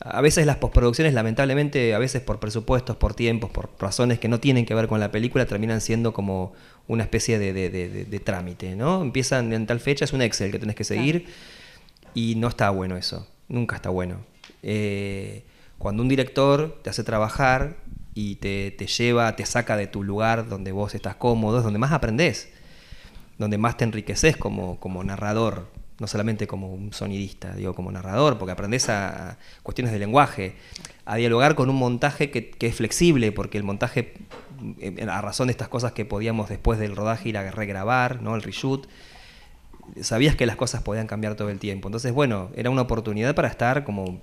[0.00, 4.40] A veces las postproducciones, lamentablemente, a veces por presupuestos, por tiempos, por razones que no
[4.40, 6.54] tienen que ver con la película, terminan siendo como
[6.88, 9.02] una especie de, trámite, ¿no?
[9.02, 11.26] Empiezan en tal fecha, es un Excel que tenés que seguir.
[12.14, 14.16] Y no está bueno eso, nunca está bueno.
[14.64, 15.44] Eh,
[15.78, 17.76] cuando un director te hace trabajar
[18.14, 21.92] y te, lleva, te saca de tu lugar donde vos estás cómodo, es donde más
[21.92, 22.48] aprendés,
[23.38, 28.38] donde más te enriqueces como, como narrador, no solamente como un sonidista, digo como narrador,
[28.38, 30.56] porque aprendes a, cuestiones de lenguaje,
[31.04, 34.14] a dialogar con un montaje que, que, es flexible, porque el montaje,
[35.08, 38.34] a razón de estas cosas que podíamos después del rodaje ir a regrabar, ¿no?
[38.34, 38.88] el reshoot,
[40.00, 41.88] sabías que las cosas podían cambiar todo el tiempo.
[41.88, 44.20] Entonces, bueno, era una oportunidad para estar como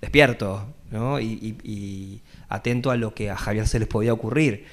[0.00, 1.20] despierto ¿no?
[1.20, 4.66] y, atento a lo que a Javier se les podía ocurrir.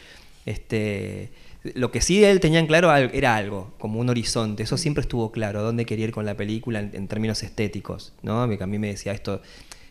[0.45, 1.31] Este,
[1.75, 4.63] lo que sí él tenía en claro era algo, como un horizonte.
[4.63, 8.13] Eso siempre estuvo claro, dónde quería ir con la película en, términos estéticos.
[8.21, 8.41] ¿no?
[8.41, 9.41] A mí me decía esto,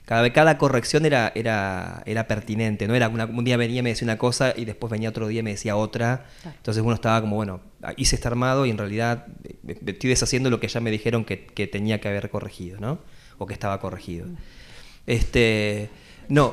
[0.06, 2.94] cada, cada corrección era, era, era pertinente, ¿no?
[2.94, 5.42] Era un día venía y me decía una cosa y después venía otro día y
[5.42, 6.26] me decía otra.
[6.44, 7.60] Entonces uno estaba como, bueno,
[7.96, 9.26] hice este armado y en realidad
[9.66, 13.00] estoy deshaciendo lo que ya me dijeron que, tenía que haber corregido, ¿no?
[13.38, 14.28] O que estaba corregido.
[15.08, 15.90] Este,
[16.28, 16.52] no,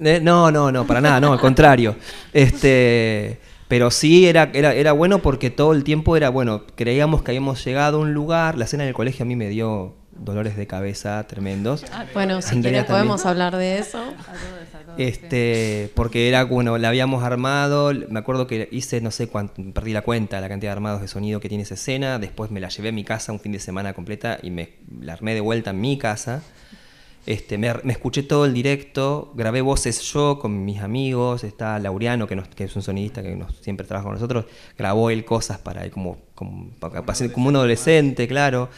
[0.00, 1.96] eh, no, no, no, para nada, no, al contrario.
[2.32, 7.30] Este, pero sí era, era, era bueno porque todo el tiempo era, bueno, creíamos que
[7.30, 10.56] habíamos llegado a un lugar, la cena en el colegio a mí me dio dolores
[10.56, 11.84] de cabeza tremendos.
[11.92, 14.02] Ah, bueno, si quieren podemos hablar de eso.
[14.98, 19.92] Este, porque era, bueno, la habíamos armado, me acuerdo que hice, no sé cuánto, perdí
[19.92, 22.68] la cuenta, la cantidad de armados de sonido que tiene esa escena, después me la
[22.68, 25.70] llevé a mi casa un fin de semana completa y me la armé de vuelta
[25.70, 26.42] en mi casa.
[27.30, 32.42] Este, me, escuché todo el directo, grabé voces yo con mis amigos, está Laureano, que,
[32.56, 35.92] que es un sonidista que nos, siempre trabaja con nosotros, grabó él cosas para él
[35.92, 36.72] como, como,
[37.32, 38.68] como un adolescente, claro.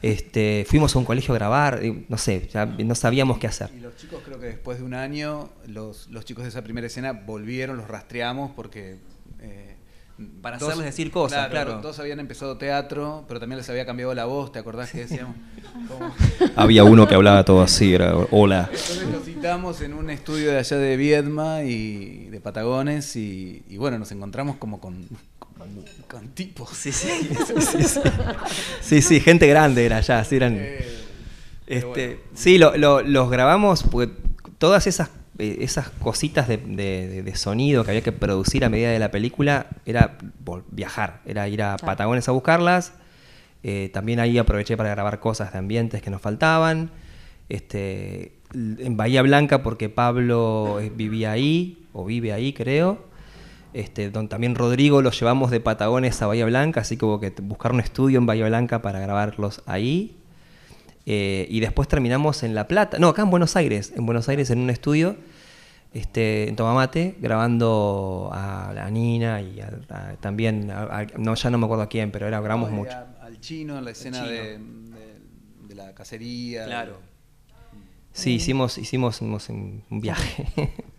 [0.00, 3.68] Este, fuimos a un colegio a grabar, no sé, ya no sabíamos qué hacer.
[3.76, 7.10] Y los chicos creo que después de un año, los, chicos de esa primera escena
[7.10, 8.98] volvieron, los rastreamos porque...
[10.42, 14.24] Para hacerles decir cosas, claro, Todos habían empezado teatro, pero también les había cambiado la
[14.24, 15.36] voz, ¿te acordás que decíamos?
[16.56, 18.68] Había uno que hablaba todo así, era hola.
[18.72, 23.76] Entonces los citamos en un estudio de allá de Viedma y de Patagones y, y
[23.76, 25.08] bueno, nos encontramos como con
[26.08, 26.68] con tipos.
[26.78, 27.28] Sí, sí,
[28.80, 30.56] sí, sí, gente grande era ya, sí eran...
[30.58, 30.84] Eh,
[31.66, 34.12] este, Sí, los grabamos, porque
[34.58, 39.66] todas esas, esas cositas de, sonido que había que producir a medida de la película
[39.86, 40.18] era
[40.70, 42.92] viajar, era ir a Patagones a buscarlas.
[43.62, 46.90] Eh, también ahí aproveché para grabar cosas de ambientes que nos faltaban.
[47.48, 53.06] Este, en Bahía Blanca porque Pablo vivía ahí, o vive ahí creo.
[53.74, 57.30] Este, donde también Rodrigo los llevamos de Patagones a Bahía Blanca, así que hubo que
[57.42, 60.16] buscar un estudio en Bahía Blanca para grabarlos ahí.
[61.10, 64.50] Eh, y después terminamos en La Plata, no, acá en Buenos Aires, en Buenos Aires
[64.50, 65.16] en un estudio,
[65.94, 69.58] este, en Tomamate, grabando a la Nina y
[70.20, 70.70] también,
[71.16, 72.92] no, ya no me acuerdo a quién, pero era, grabamos mucho.
[73.22, 74.60] Al chino en la escena de,
[75.74, 76.66] la cacería.
[76.66, 76.98] Claro.
[78.12, 80.46] Sí, hicimos, hicimos, hicimos un viaje.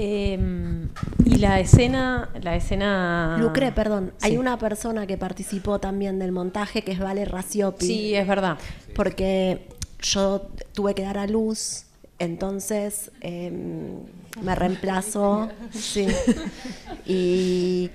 [0.00, 0.90] Em,
[1.24, 3.36] y la escena, la escena...
[3.40, 7.84] Lucre, perdón, hay una persona que participó también del montaje que es Vale Raciopi.
[7.84, 8.58] Sí, es verdad.
[8.94, 9.66] Porque
[10.00, 11.86] yo tuve que dar a luz,
[12.20, 14.04] entonces em,
[14.40, 15.50] me reemplazó.
[15.72, 16.06] sí.
[17.04, 17.90] Y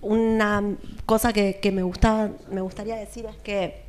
[0.00, 0.62] una
[1.04, 3.84] cosa que, me, gustaba, me gustaría decir es que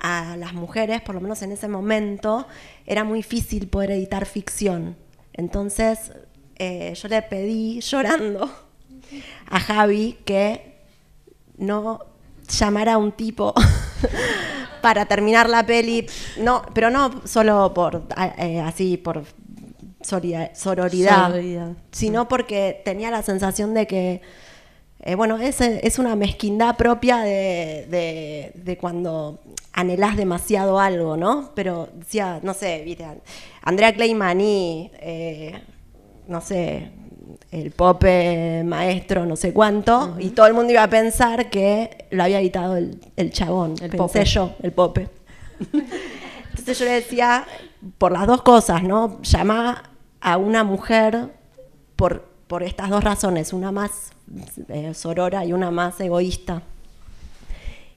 [0.00, 2.46] a las mujeres, por lo menos en ese momento,
[2.86, 4.96] era muy difícil poder editar ficción.
[5.32, 6.12] Entonces
[6.58, 8.50] eh, yo le pedí llorando
[9.50, 10.74] a Javi que
[11.56, 12.00] no
[12.58, 13.54] llamara a un tipo
[14.82, 16.06] para terminar la peli,
[16.38, 18.04] no, pero no solo por
[18.38, 19.24] eh, así por
[20.54, 21.30] sororidad,
[21.90, 24.20] sino porque tenía la sensación de que
[25.00, 29.38] Eh, bueno, es, es una mezquindad propia de, de- de cuando
[29.72, 31.52] anhelás demasiado algo, ¿no?
[31.54, 33.06] Pero decía, no sé, viste,
[33.62, 35.62] Andrea Clayman y, eh,
[36.28, 36.90] no sé,
[37.50, 42.22] el pope maestro, no sé cuánto, y todo el mundo iba a pensar que lo
[42.22, 44.24] había editado el, el chabón, El pensé pope.
[44.24, 45.08] yo, el pope.
[46.50, 47.46] Entonces yo le decía,
[47.98, 49.20] por las dos cosas, ¿no?
[49.22, 51.30] Llama a una mujer
[51.96, 54.12] por, por estas dos razones, una más
[54.68, 56.62] eh, sorora y una más egoísta.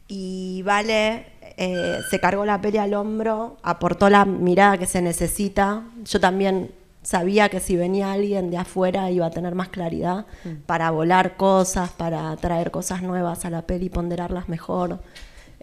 [0.07, 1.25] Y Vale
[1.57, 5.83] eh, se cargó la peli al hombro, aportó la mirada que se necesita.
[6.05, 6.71] Yo también
[7.03, 10.25] sabía que si venía alguien de afuera iba a tener más claridad
[10.65, 15.01] para volar cosas, para traer cosas nuevas a la peli, ponderarlas mejor.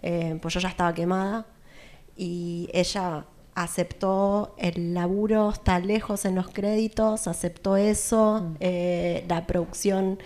[0.03, 1.47] Eh, pues yo ya estaba quemada
[2.17, 10.19] y ella aceptó el laburo, está lejos en los créditos, aceptó eso, eh, la producción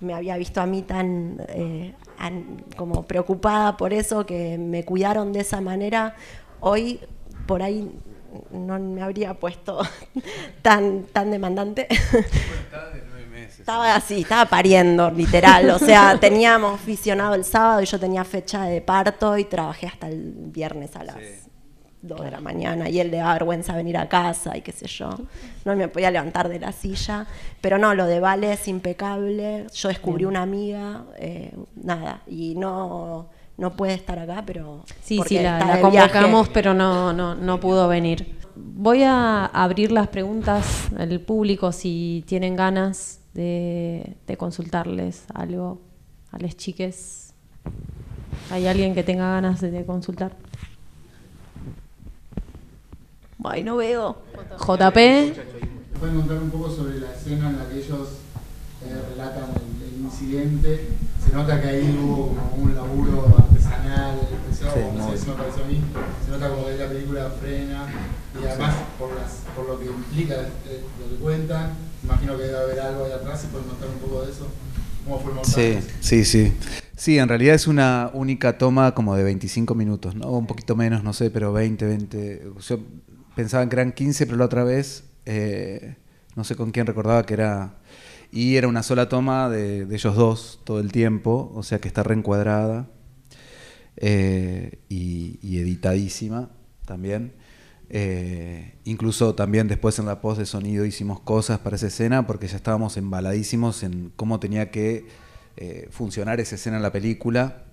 [0.00, 5.32] me había visto a mí tan eh, an- como preocupada por eso, que me cuidaron
[5.32, 6.16] de esa manera.
[6.60, 6.98] Hoy
[7.46, 7.88] por ahí
[8.50, 9.82] no me habría puesto
[10.62, 11.88] tan, tan demandante.
[13.58, 15.70] Estaba así, estaba pariendo, literal.
[15.70, 20.08] O sea, teníamos visionado el sábado y yo tenía fecha de parto y trabajé hasta
[20.08, 21.16] el viernes a las
[22.02, 24.86] 2 de la mañana y él le da vergüenza venir a casa y qué sé
[24.86, 25.10] yo.
[25.64, 27.26] No me podía levantar de la silla.
[27.60, 29.66] Pero no, lo de Vale es impecable.
[29.72, 33.28] Yo descubrí una amiga, eh, nada, y no,
[33.62, 34.84] no puede estar acá, pero.
[35.02, 38.36] Sí, sí, la, la convocamos, pero no, no, no pudo venir.
[38.56, 45.80] Voy a abrir las preguntas al público si tienen ganas de, de consultarles algo
[46.32, 47.34] a las chiques.
[48.50, 50.36] ¿Hay alguien que tenga ganas de, de consultar?
[53.44, 54.16] Ay, no veo.
[54.58, 54.96] JP.
[54.96, 58.08] ¿Me pueden contar un poco sobre la escena en la que ellos
[58.84, 59.71] eh, relatan el, el
[60.12, 60.88] incidente?
[61.24, 65.34] Se nota que ahí hubo como un laburo artesanal, especial, Sí, no sé, eso me
[65.34, 65.80] parece a mí.
[66.24, 67.86] Se nota como que la película frena
[68.40, 70.34] y además por, las, por lo que implica
[70.66, 73.98] eh, lo que cuentan, imagino que debe haber algo ahí atrás, si pueden contar un
[73.98, 74.48] poco de eso.
[75.04, 75.82] ¿Cómo fue el montaje?
[76.00, 76.52] Sí, sí, sí.
[76.96, 80.28] Sí, en realidad es una única toma como de 25 minutos, ¿no?
[80.30, 82.42] Un poquito menos, no sé, pero 20, 20.
[82.60, 82.78] Yo
[83.34, 85.96] pensaba que eran 15, pero la otra vez, eh,
[86.36, 87.74] no sé con quién recordaba que era...
[88.34, 92.02] Y era una sola toma de, ellos dos todo el tiempo, o sea que está
[92.02, 92.88] reencuadrada
[93.98, 96.48] eh, y, editadísima
[96.86, 97.34] también.
[97.90, 102.46] Eh, incluso también después en la post de sonido hicimos cosas para esa escena porque
[102.46, 105.06] ya estábamos embaladísimos en cómo tenía que
[105.58, 107.64] eh, funcionar esa escena en la película.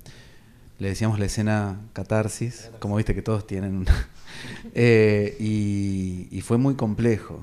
[0.78, 3.86] Le decíamos la escena catarsis, como viste que todos tienen
[4.76, 7.40] y fue muy complejo.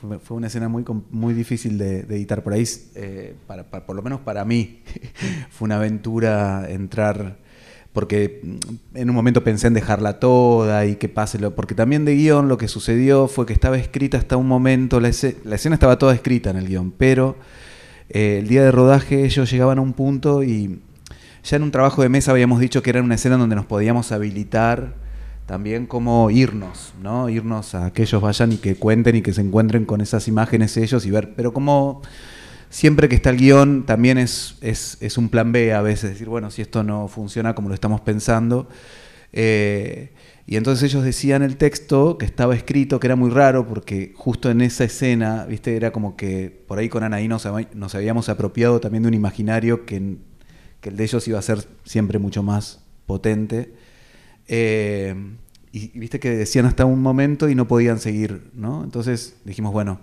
[0.00, 2.42] Fue, una escena muy, muy difícil de, editar.
[2.42, 4.82] Por ahí, eh, para- por lo menos para mí,
[5.50, 7.36] fue una aventura entrar
[7.92, 11.54] porque mm, en un momento pensé en dejarla toda y que pase lo.
[11.54, 15.08] Porque también de guion lo que sucedió fue que estaba escrita hasta un momento, la,
[15.08, 17.36] esce- la escena estaba toda escrita en el guion, pero
[18.10, 20.80] eh, el día de rodaje ellos llegaban a un punto y
[21.42, 24.12] ya en un trabajo de mesa habíamos dicho que era una escena donde nos podíamos
[24.12, 24.94] habilitar
[25.48, 27.30] también como irnos, ¿no?
[27.30, 30.76] Irnos a que ellos vayan y que cuenten y que se encuentren con esas imágenes
[30.76, 32.02] ellos y ver, pero como
[32.68, 36.28] siempre que está el guion también es, es, es un plan B a veces, decir,
[36.28, 38.68] bueno, si esto no funciona como lo estamos pensando.
[39.32, 40.12] eh,
[40.46, 44.50] y entonces ellos decían el texto que estaba escrito, que era muy raro, porque justo
[44.50, 48.80] en esa escena, viste, era como que por ahí con Anaí nos, nos habíamos apropiado
[48.80, 50.16] también de un imaginario que,
[50.80, 53.74] que el de ellos iba a ser siempre mucho más potente.
[54.48, 55.14] Eh,
[55.70, 58.82] y, viste que decían hasta un momento y no podían seguir, ¿no?
[58.84, 60.00] Entonces dijimos, bueno,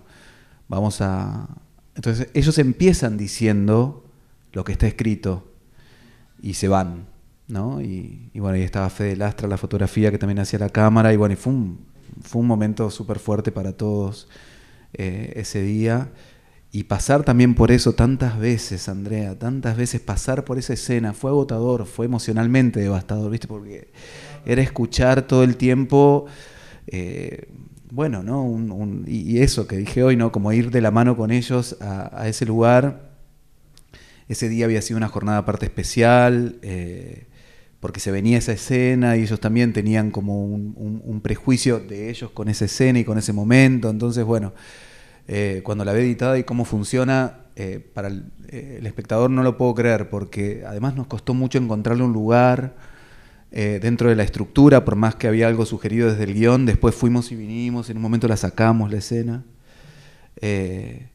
[0.68, 1.48] vamos a...
[1.94, 4.04] Entonces ellos empiezan diciendo
[4.52, 5.52] lo que está escrito
[6.40, 7.06] y se van,
[7.48, 7.80] ¿no?
[7.80, 11.16] Y, y bueno, ahí estaba Fede Lastra, la fotografía que también hacía la cámara, y
[11.16, 11.86] bueno, y fue un,
[12.22, 14.28] fue un momento súper fuerte para todos
[14.94, 16.10] eh, ese día.
[16.72, 21.30] Y pasar también por eso tantas veces, Andrea, tantas veces pasar por esa escena, fue
[21.30, 23.46] agotador, fue emocionalmente devastador, ¿viste?
[23.46, 23.92] Porque
[24.46, 26.26] era escuchar todo el tiempo,
[26.86, 27.48] eh,
[27.90, 28.44] bueno, ¿no?
[28.44, 30.32] Un- y, eso que dije hoy, ¿no?
[30.32, 33.10] Como ir de la mano con ellos a, ese lugar.
[34.28, 37.26] Ese día había sido una jornada aparte especial, eh,
[37.80, 42.48] porque se venía esa escena y ellos también tenían como un, prejuicio de ellos con
[42.48, 43.90] esa escena y con ese momento.
[43.90, 44.52] Entonces, bueno,
[45.28, 47.40] eh, cuando la ve editada y cómo funciona,
[47.94, 52.12] para el, el espectador no lo puedo creer, porque además nos costó mucho encontrarle un
[52.12, 52.74] lugar
[53.52, 56.94] eh, dentro de la estructura, por más que había algo sugerido desde el guion, después
[56.94, 59.44] fuimos y vinimos, en un momento la sacamos la escena.
[60.40, 61.08] Eh,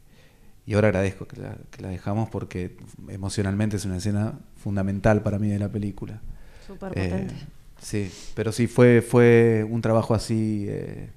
[0.66, 2.78] y ahora agradezco que la, que la dejamos porque
[3.10, 6.22] emocionalmente es una escena fundamental para mí de la película.
[6.60, 7.36] Súper Eh, potente.
[7.82, 11.12] sí, pero sí fue, fue un trabajo así eh,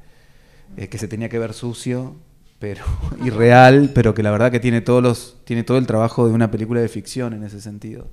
[0.76, 2.16] eh, que se tenía que ver sucio,
[2.58, 2.84] pero
[3.24, 6.50] irreal, pero que la verdad que tiene todos los, tiene todo el trabajo de una
[6.50, 8.08] película de ficción en ese sentido.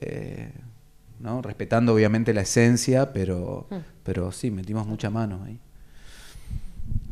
[0.00, 0.52] Eh,
[1.22, 1.40] ¿no?
[1.40, 3.76] Respetando obviamente la esencia, pero, Mm.
[4.02, 5.58] pero sí, metimos mucha mano ahí.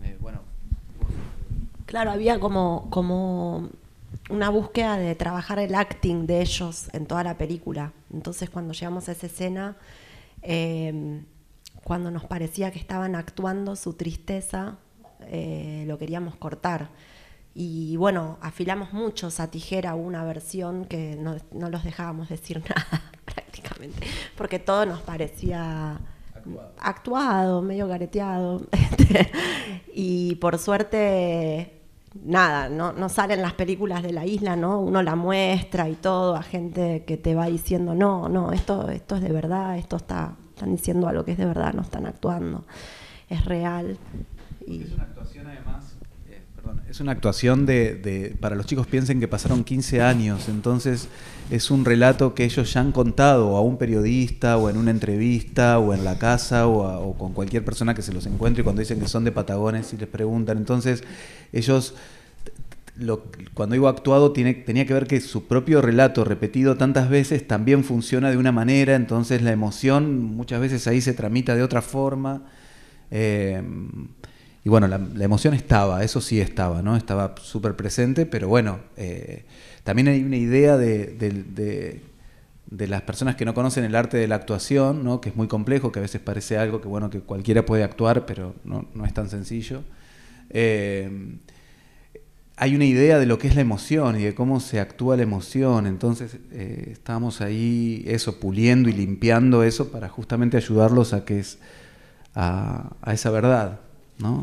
[0.05, 0.41] Eh, bueno,
[1.87, 3.69] Claro, había como, como
[4.29, 7.93] una búsqueda de trabajar el acting de ellos en toda la película.
[8.13, 9.77] Entonces cuando llegamos a esa escena,
[10.43, 11.21] eh,
[11.83, 14.77] cuando nos parecía que estaban actuando su tristeza,
[15.23, 16.91] eh, lo queríamos cortar.
[17.55, 23.03] Y bueno, afilamos mucho esa tijera, una versión que no, no los dejábamos decir nada
[23.35, 24.07] prácticamente,
[24.37, 25.99] porque todo nos parecía
[26.79, 28.63] actuado, medio gareteado.
[28.91, 29.31] Este,
[29.95, 31.81] y por suerte,
[32.25, 34.81] nada, no, no salen las películas de la isla, ¿no?
[34.81, 39.17] Uno la muestra y todo a gente que te va diciendo, no, no, esto, esto
[39.17, 42.65] es de verdad, esto está, están diciendo algo que es de verdad, no están actuando,
[43.29, 43.97] es real.
[44.67, 45.97] Y, Es una actuación además,
[46.89, 51.09] es una actuación de, para los chicos piensen que pasaron 15 años, entonces
[51.51, 55.79] es un relato que ellos ya han contado a un periodista o en una entrevista
[55.79, 59.09] o en la casa o, con cualquier persona que se los encuentre cuando dicen que
[59.09, 61.03] son de Patagones y les preguntan, entonces
[61.53, 61.95] ellos
[62.97, 67.85] lo- cuando digo actuado tenía que ver que su propio relato repetido tantas veces también
[67.85, 72.43] funciona de una manera, entonces la emoción muchas veces ahí se tramita de otra forma.
[73.11, 73.61] Eh,
[74.65, 76.97] y bueno, la, emoción estaba, eso sí estaba, ¿no?
[76.97, 79.45] Estaba súper presente, pero bueno, eh,
[79.85, 82.03] también hay una idea de, de- de-
[82.71, 85.21] de las personas que no conocen el arte de la actuación, ¿no?
[85.21, 88.27] Que es muy complejo, que a veces parece algo que, bueno, que cualquiera puede actuar,
[88.27, 89.83] pero no, no es tan sencillo.
[90.51, 91.39] Eh,
[92.57, 95.23] hay una idea de lo que es la emoción y de cómo se actúa la
[95.23, 95.87] emoción.
[95.87, 101.59] Entonces eh, estábamos ahí, eso, puliendo y limpiando eso para justamente ayudarlos a que es
[102.35, 103.81] a, a esa verdad,
[104.21, 104.43] ¿no?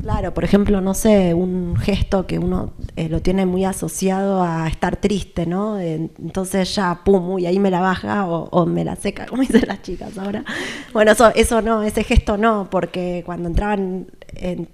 [0.00, 4.68] Claro, por ejemplo, no sé, un gesto que uno eh, lo tiene muy asociado a
[4.68, 5.80] estar triste, ¿no?
[5.80, 9.42] Eh, Entonces ya, pum, uy, ahí me la baja o, o me la seca, como
[9.42, 10.44] dicen las chicas ahora.
[10.92, 14.06] Bueno, eso, eso no, ese gesto no, porque cuando entraban...
[14.34, 14.68] en-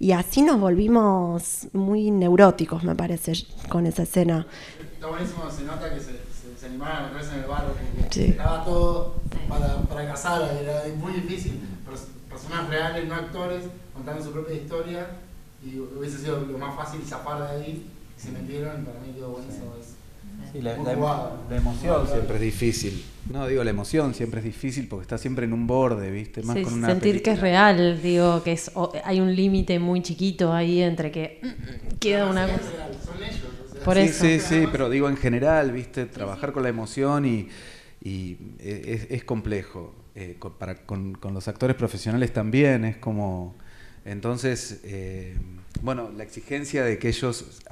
[0.00, 3.32] y así nos volvimos muy neuróticos, me parece,
[3.70, 4.46] con esa escena.
[4.94, 7.68] Está buenísimo, se nota que se, se, se animaron a meterse en el barro,
[8.14, 8.24] Sí.
[8.30, 9.14] estaba todo
[9.48, 11.60] para, para casar, era muy difícil.
[11.88, 15.06] Pers- Personas reales, no actores, contando su propia historia,
[15.64, 17.86] y hubiese sido lo más fácil zafar de ahí,
[18.16, 19.90] y se metieron, y para mí quedó buenísimo eso.
[20.52, 21.38] Sí, la, Muy la- jugado.
[21.48, 23.04] la emoción siempre es difícil.
[23.30, 26.42] No, digo, la emoción siempre es difícil porque está siempre en un borde, ¿viste?
[26.42, 29.78] Más Sí, con una sentir que es real, digo, que es o- hay un límite
[29.78, 31.40] muy chiquito ahí entre que
[32.00, 32.58] queda una cosa.
[33.04, 33.38] Son ellos,
[33.68, 33.82] o sea.
[33.84, 34.24] Por sí, eso.
[34.24, 36.06] sí, sí, pero digo en general, ¿viste?
[36.06, 37.48] Trabajar con la emoción y,
[38.04, 39.94] y es, es complejo.
[40.14, 43.56] Eh, con, para, con, los actores profesionales también es como...
[44.04, 45.36] Entonces, eh,
[45.82, 47.62] bueno, la exigencia de que ellos,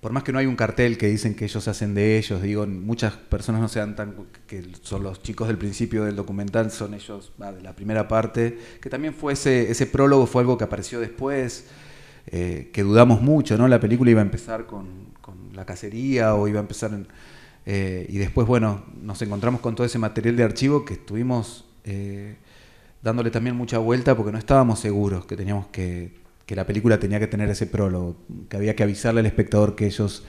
[0.00, 2.66] por más que no hay un cartel que dicen que ellos hacen de ellos, digo,
[2.66, 4.16] muchas personas no sean tan,
[4.48, 8.90] que son los chicos del principio del documental, son ellos de la primera parte, que
[8.90, 11.66] también fue ese, ese prólogo, fue algo que apareció después,
[12.26, 13.68] eh, que dudamos mucho, ¿no?
[13.68, 17.06] La película iba a empezar con, con la cacería o iba a empezar en,
[17.66, 22.36] eh, y después, bueno, nos encontramos con todo ese material de archivo que estuvimos eh,
[23.02, 26.14] dándole también mucha vuelta porque no estábamos seguros que teníamos que,
[26.46, 28.16] que la película tenía que tener ese prólogo,
[28.48, 30.24] que había que avisarle al espectador que ellos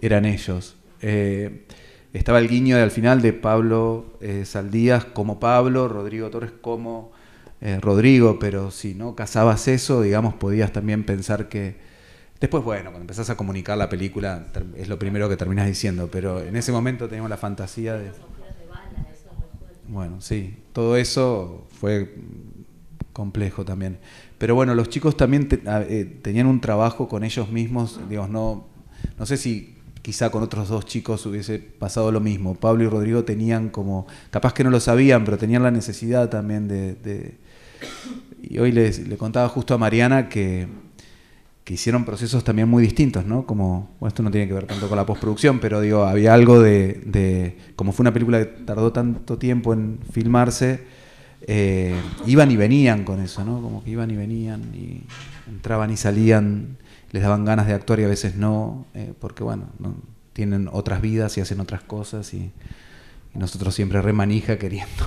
[0.00, 0.76] eran ellos.
[1.00, 1.66] Eh,
[2.12, 7.10] estaba el guiño al final de Pablo Saldías como Pablo, Rodrigo Torres como
[7.80, 11.91] Rodrigo, pero si no casabas eso, digamos, podías también pensar que...
[12.42, 16.40] Después, bueno, cuando empezás a comunicar la película, es lo primero que terminas diciendo, pero
[16.42, 18.10] en ese momento teníamos la fantasía de...
[19.88, 22.14] Bueno, sí, todo eso fue
[23.12, 23.98] complejo también.
[24.38, 28.30] Pero bueno, los chicos también te- a- eh, tenían un trabajo con ellos mismos, digamos,
[28.30, 28.66] no,
[29.18, 32.54] no sé si quizá con otros dos chicos hubiese pasado lo mismo.
[32.56, 36.66] Pablo y Rodrigo tenían como, capaz que no lo sabían, pero tenían la necesidad también
[36.66, 36.94] de...
[36.96, 37.38] de-
[38.42, 40.66] y hoy les- le contaba justo a Mariana que,
[41.64, 43.46] que hicieron procesos también muy distintos, ¿no?
[43.46, 46.60] Como, bueno, esto no tiene que ver tanto con la postproducción, pero digo, había algo
[46.60, 50.80] de, como fue una película que tardó tanto tiempo en filmarse,
[51.46, 51.94] eh,
[52.26, 53.60] iban y venían con eso, ¿no?
[53.62, 55.02] Como que iban y venían y
[55.48, 56.78] entraban y salían,
[57.12, 59.94] les daban ganas de actuar y a veces no, eh, porque bueno, no-
[60.32, 62.50] tienen otras vidas y hacen otras cosas y,
[63.34, 65.04] y nosotros siempre remanija queriendo.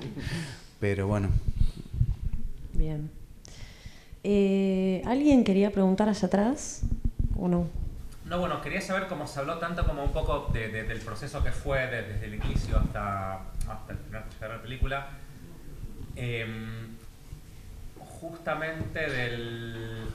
[0.80, 1.28] Pero bueno,
[2.74, 3.10] Bien.
[4.30, 6.82] Eh, ¿Alguien quería preguntar allá atrás
[7.34, 7.66] o no?
[8.26, 11.86] No, bueno, quería saber cómo se habló tanto como un poco del proceso que fue
[11.86, 15.06] desde el inicio hasta, hasta el final de la película.
[16.14, 16.94] Em,
[18.20, 20.10] justamente del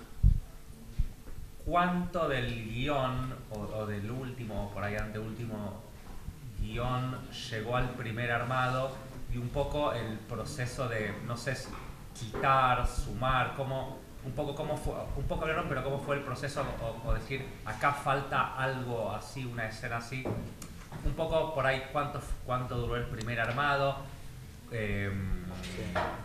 [1.65, 5.81] cuánto del guion o, del último, o por ahí anteúltimo
[6.61, 7.17] guion
[7.49, 8.91] llegó al primer armado
[9.33, 11.55] y un poco el proceso de, no sé,
[12.13, 16.63] quitar, sumar, cómo, un poco cómo fue, un poco hablaron, pero cómo fue el proceso
[17.05, 20.23] o, decir, acá falta algo así, una escena así,
[21.05, 23.97] un poco por ahí cuánto, cuánto duró el primer armado,
[24.71, 25.43] em,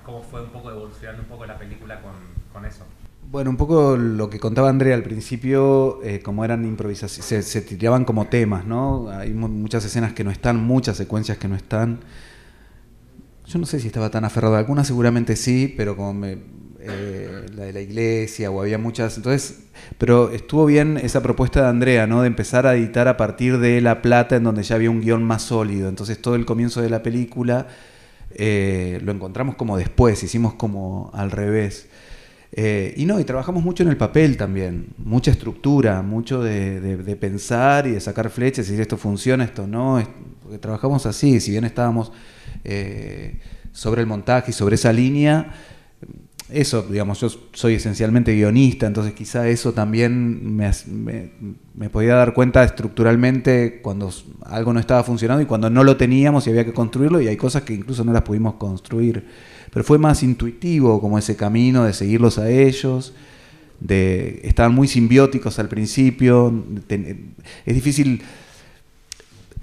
[0.05, 2.12] cómo fue un poco evolucionando un poco la película con,
[2.53, 2.84] con eso.
[3.30, 8.07] Bueno, un poco lo que contaba Andrea al principio, eh, como eran improvisaciones, se, tiraban
[8.07, 9.11] como temas, ¿no?
[9.11, 12.01] Hay muchas escenas que no están, muchas secuencias que no están.
[13.44, 16.38] Yo no sé si estaba tan aferrado, algunas seguramente sí, pero como me, eh,
[17.59, 19.61] la de la iglesia o había muchas, entonces,
[19.98, 22.22] pero estuvo bien esa propuesta de Andrea, ¿no?
[22.22, 25.24] De empezar a editar a partir de La Plata, en donde ya había un guion
[25.24, 27.66] más sólido, entonces todo el comienzo de la película
[28.30, 31.88] eh, lo encontramos como después, hicimos como al revés.
[32.52, 37.86] Eh, y no, y trabajamos mucho en el papel también, mucha estructura, mucho de, pensar
[37.86, 40.02] y de sacar flechas y decir esto funciona, esto no,
[40.42, 42.11] porque trabajamos así, si bien estábamos
[42.64, 43.38] eh,
[43.72, 45.52] sobre el montaje y sobre esa línea,
[46.51, 50.70] eso, digamos, yo soy esencialmente guionista, entonces quizá eso también me,
[51.74, 54.11] me, podía dar cuenta estructuralmente cuando
[54.46, 57.36] algo no estaba funcionando y cuando no lo teníamos y había que construirlo y hay
[57.36, 59.26] cosas que incluso no las pudimos construir.
[59.70, 63.12] Pero fue más intuitivo como ese camino de seguirlos a ellos,
[63.80, 66.64] de estaban muy simbióticos al principio,
[67.66, 68.22] es difícil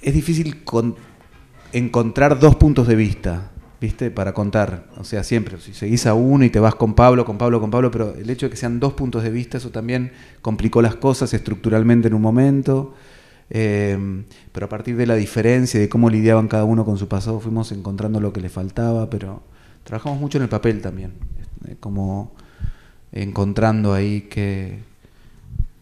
[0.05, 0.57] es difícil
[1.73, 4.11] encontrar dos puntos de vista, ¿viste?
[4.11, 7.37] Para contar, o sea, siempre, si seguís a uno y te vas con Pablo, con
[7.37, 10.11] Pablo, con Pablo, pero el hecho de que sean dos puntos de vista, eso también
[10.41, 12.93] complicó las cosas estructuralmente en un momento.
[13.49, 17.39] Eh, pero a partir de la diferencia de cómo lidiaban cada uno con su pasado,
[17.39, 19.43] fuimos encontrando lo que le faltaba, pero
[19.83, 22.31] trabajamos mucho en el papel también, este, como
[23.11, 24.79] encontrando ahí que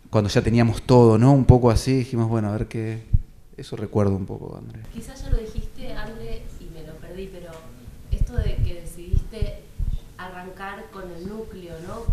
[0.10, 1.34] cuando ya teníamos todo, ¿no?
[1.34, 3.02] Un poco así, dijimos, bueno, a ver qué...
[3.58, 4.82] Eso recuerdo un poco, André.
[4.94, 7.52] Quizás ya lo dijiste, André, y me lo perdí, pero
[8.12, 9.62] esto de que decidiste
[10.92, 12.04] con el núcleo, ¿no?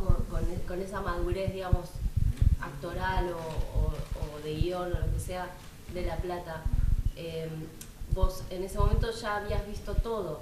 [0.67, 1.91] Con, esa madurez, digamos,
[2.61, 5.51] actoral o, de guion o lo que sea
[5.93, 6.63] de La Plata.
[7.17, 7.49] Eh,
[8.15, 10.41] vos en ese momento ya habías visto todo,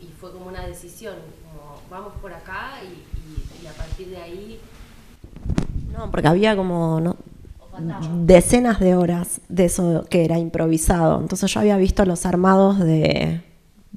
[0.00, 4.60] y, fue como una decisión, como vamos por acá y, a partir de ahí...
[5.92, 7.16] No, porque había como ¿no?
[8.24, 11.20] decenas de horas de eso que era improvisado.
[11.20, 13.42] Entonces yo había visto los armados de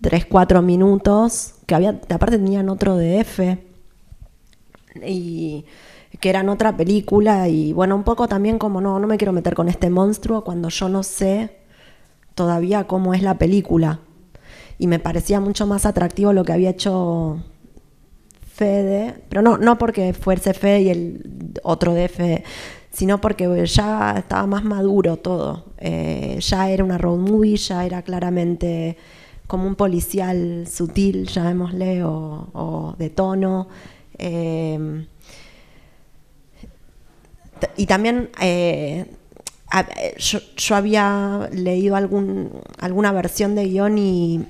[0.04, 3.39] 3, 4 minutos, que había, aparte tenían otro DF,
[5.04, 5.66] y
[6.20, 9.56] que eran otra película, y bueno, un poco también como no, no me quiero meter
[9.56, 11.58] con este monstruo cuando yo no sé
[12.36, 13.99] todavía cómo es la película
[14.78, 17.41] y me parecía mucho más atractivo lo que había hecho
[18.54, 22.43] Fede, pero no, no porque fuese Fede y el otro de
[22.91, 25.66] sino porque ya estaba más maduro todo.
[25.80, 28.97] Eh, ya era una road movie, ya era claramente
[29.47, 33.67] como un policial sutil, llamémosle, o, o de tono.
[34.17, 35.05] Eh,
[37.77, 39.05] y también eh,
[40.17, 44.45] yo, yo, había leído algún, alguna versión de guion y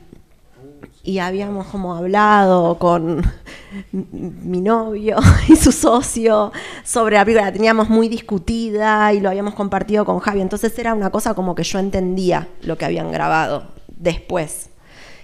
[1.03, 3.21] y habíamos como hablado con
[3.91, 5.17] mi novio
[5.49, 6.51] y su socio
[6.83, 10.93] sobre la película, la teníamos muy discutida y lo habíamos compartido con Javi, entonces era
[10.93, 14.69] una cosa como que yo entendía lo que habían grabado después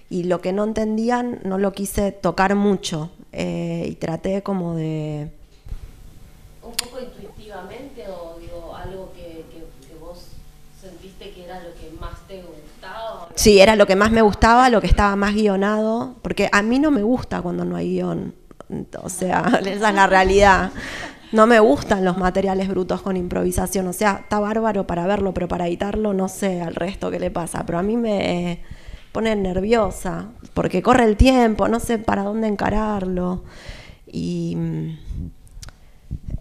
[0.10, 5.32] y lo que no entendían no lo quise tocar mucho eh, y traté como de...
[6.64, 10.28] Un poco intuitivamente o digo algo que, que vos
[10.80, 12.44] sentiste que era lo que más te
[13.36, 16.78] Sí, era lo que más me gustaba, lo que estaba más guionado, porque a mí
[16.78, 18.34] no me gusta cuando no hay guion.
[19.02, 20.72] O sea, esa es la realidad.
[21.32, 23.88] No me gustan los materiales brutos con improvisación.
[23.88, 27.32] O sea, está bárbaro para verlo, pero para editarlo no sé al resto qué le
[27.32, 27.66] pasa.
[27.66, 28.62] Pero a mí me
[29.12, 33.44] pone nerviosa, porque corre el tiempo, no sé para dónde encararlo.
[34.12, 34.58] Y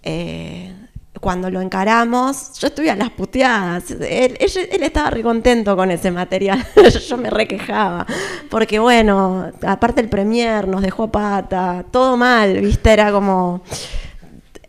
[0.03, 0.75] eh,
[1.21, 3.91] cuando lo encaramos, yo estuve a las puteadas.
[3.91, 6.65] Él, estaba re contento con ese material.
[7.09, 8.07] yo me requejaba.
[8.51, 12.93] Porque, bueno, aparte el premier nos dejó pata, todo mal, ¿viste?
[12.93, 13.63] Era como.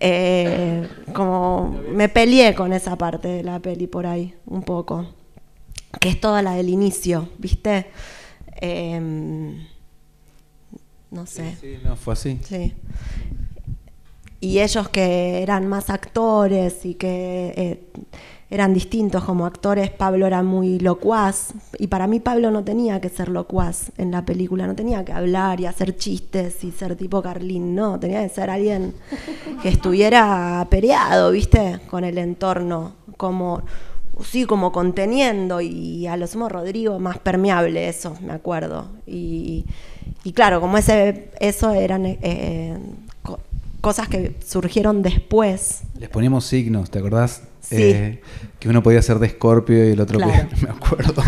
[0.02, 5.19] Eh, como me peleé con esa parte de la peli por ahí, un poco.
[6.00, 7.88] Que es toda la del inicio, ¿viste?
[8.62, 9.66] Em,
[11.12, 11.58] no sé.
[11.60, 12.40] Sí, no, fue así.
[12.44, 12.74] Sí.
[14.42, 17.84] y ellos que eran más actores y que eh,
[18.52, 23.10] eran distintos como actores, Pablo era muy locuaz y para mí Pablo no tenía que
[23.10, 27.22] ser locuaz en la película, no tenía que hablar y hacer chistes y ser tipo
[27.22, 28.96] Carlín, no, tenía que ser alguien
[29.62, 31.80] que estuviera pereado, ¿viste?
[31.90, 33.62] Con el entorno, como
[34.24, 38.88] sí, como conteniendo y a lo sumo Rodrigo más permeable, eso, me acuerdo.
[39.08, 39.66] Y,
[40.34, 42.78] claro, como ese, eso eran eh,
[43.24, 43.40] co-
[43.82, 45.82] cosas que surgieron después.
[46.00, 47.44] Les poníamos signos, ¿te acordás?
[47.62, 47.76] Sí.
[47.78, 48.22] Eh,
[48.60, 50.48] que uno podía ser de Escorpio y el otro Claro.
[50.50, 51.22] que me acuerdo.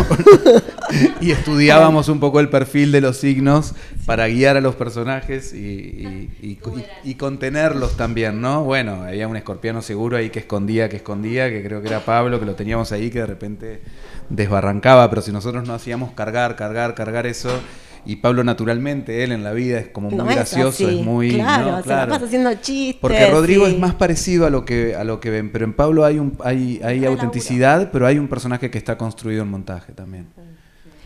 [1.20, 3.74] y estudiábamos un poco el perfil de los signos
[4.06, 6.58] para guiar a los personajes y- y-
[7.04, 8.64] y contenerlos también, ¿no?
[8.64, 12.40] Bueno, había un escorpiano seguro ahí que escondía, que escondía, que creo que era Pablo,
[12.40, 13.80] que lo teníamos ahí, que de repente
[14.28, 17.50] desbarrancaba, pero si nosotros no hacíamos cargar, cargar, cargar eso,
[18.04, 21.34] y Pablo naturalmente, él en la vida es como muy No gracioso, es muy...
[21.34, 21.82] Claro, ¿no?
[21.82, 23.00] se la pasa haciendo chistes.
[23.00, 26.04] Porque Rodrigo es más parecido a lo que a lo que ven, pero en Pablo
[26.04, 30.26] hay un hay, hay autenticidad, pero hay un personaje que está construido en montaje también.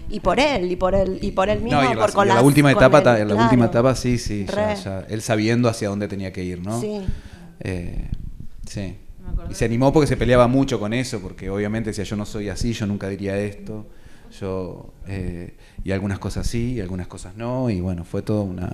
[0.09, 2.13] Y por él, y por él, y por él mismo, No, y en la, por
[2.15, 3.43] con la las- última con etapa, ta- en la claro.
[3.43, 6.81] última etapa sí, sí, ya, él sabiendo hacia dónde tenía que ir, ¿no?
[6.81, 7.01] Sí.
[7.61, 8.09] Eh,
[8.67, 8.97] sí.
[9.51, 12.49] Y se animó porque se peleaba mucho con eso, porque obviamente decía yo no soy
[12.49, 13.87] así, yo nunca diría esto,
[14.41, 18.73] yo eh, y algunas cosas sí, y algunas cosas no, y bueno, fue todo una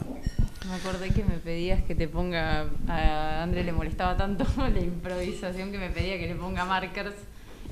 [0.68, 2.66] Me acordé que me pedías que te ponga.
[2.88, 7.14] A André le molestaba tanto la improvisación que me pedía que le ponga markers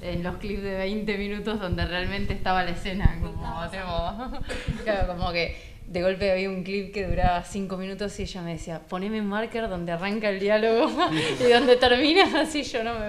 [0.03, 3.19] en los clips de 20 minutos donde realmente estaba la escena.
[3.21, 8.23] Como, tipo, claro, como que de golpe había un clip que duraba 5 minutos y
[8.23, 10.89] ella me decía: poneme un marker donde arranca el diálogo
[11.41, 12.25] y donde termina.
[12.41, 13.07] Así yo no me,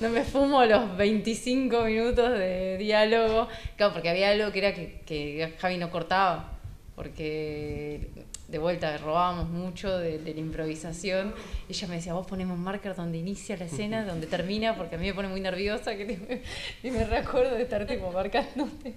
[0.00, 3.46] no me fumo los 25 minutos de diálogo.
[3.76, 6.50] Claro, porque había algo que era que, que Javi no cortaba
[6.96, 8.08] porque
[8.48, 11.34] de vuelta robábamos mucho de, de la improvisación.
[11.68, 14.96] Y ella me decía, vos poneme un marker donde inicia la escena, donde termina, porque
[14.96, 15.96] a mí me pone muy nerviosa.
[15.96, 16.42] Que te-
[16.82, 18.94] y me recuerdo de estar tipo marcándote.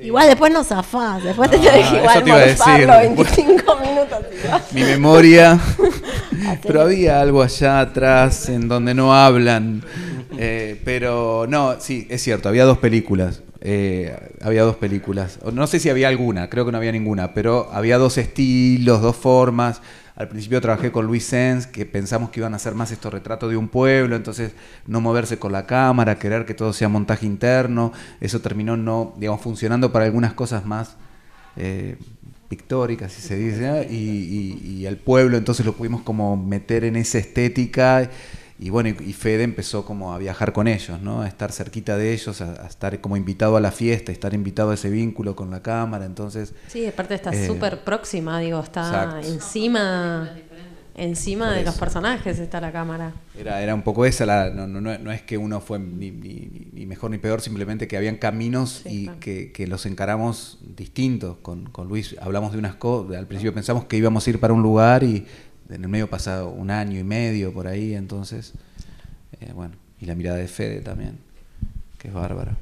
[0.00, 4.18] Igual después no zafás, después te tenés que igual te morfarlo 25 minutos.
[4.72, 5.58] mi memoria.
[6.62, 9.82] pero había algo allá atrás en donde no hablan.
[10.40, 13.42] Eh, pero no, sí, es cierto, había dos películas.
[13.60, 15.40] eh, había dos películas.
[15.52, 19.16] No sé si había alguna, creo que no había ninguna, pero había dos estilos, dos
[19.16, 19.80] formas.
[20.18, 23.50] Al principio trabajé con Luis Sens, que pensamos que iban a hacer más estos retratos
[23.50, 24.50] de un pueblo, entonces
[24.84, 27.92] no moverse con la cámara, querer que todo sea montaje interno.
[28.20, 30.96] Eso terminó no, digamos, funcionando para algunas cosas más
[31.56, 31.98] eh,
[32.48, 36.96] pictóricas, si se dice, y, y, y al pueblo, entonces lo pudimos como meter en
[36.96, 38.10] esa estética.
[38.60, 41.22] Y bueno, y, Fede empezó como a viajar con ellos, ¿no?
[41.22, 44.72] A estar cerquita de ellos, a, a estar como invitado a la fiesta, estar invitado
[44.72, 46.54] a ese vínculo con la cámara, entonces...
[46.66, 48.80] Sí, aparte está eh, súper próxima, digo, está
[49.20, 49.28] exacto.
[49.28, 50.30] encima,
[50.96, 53.12] encima de los personajes está la cámara.
[53.38, 56.10] Era, era un poco esa, la, no, no, no- no es que uno fue ni,
[56.10, 61.36] ni- ni mejor ni peor, simplemente que habían caminos y que, que los encaramos distintos.
[61.42, 64.52] Con, con Luis hablamos de unas cosas, al principio pensamos que íbamos a ir para
[64.52, 65.24] un lugar y
[65.70, 68.52] en el medio pasa un año y medio por ahí, entonces,
[69.40, 71.18] eh, bueno, y la mirada de Fede también,
[71.98, 72.56] que es bárbara.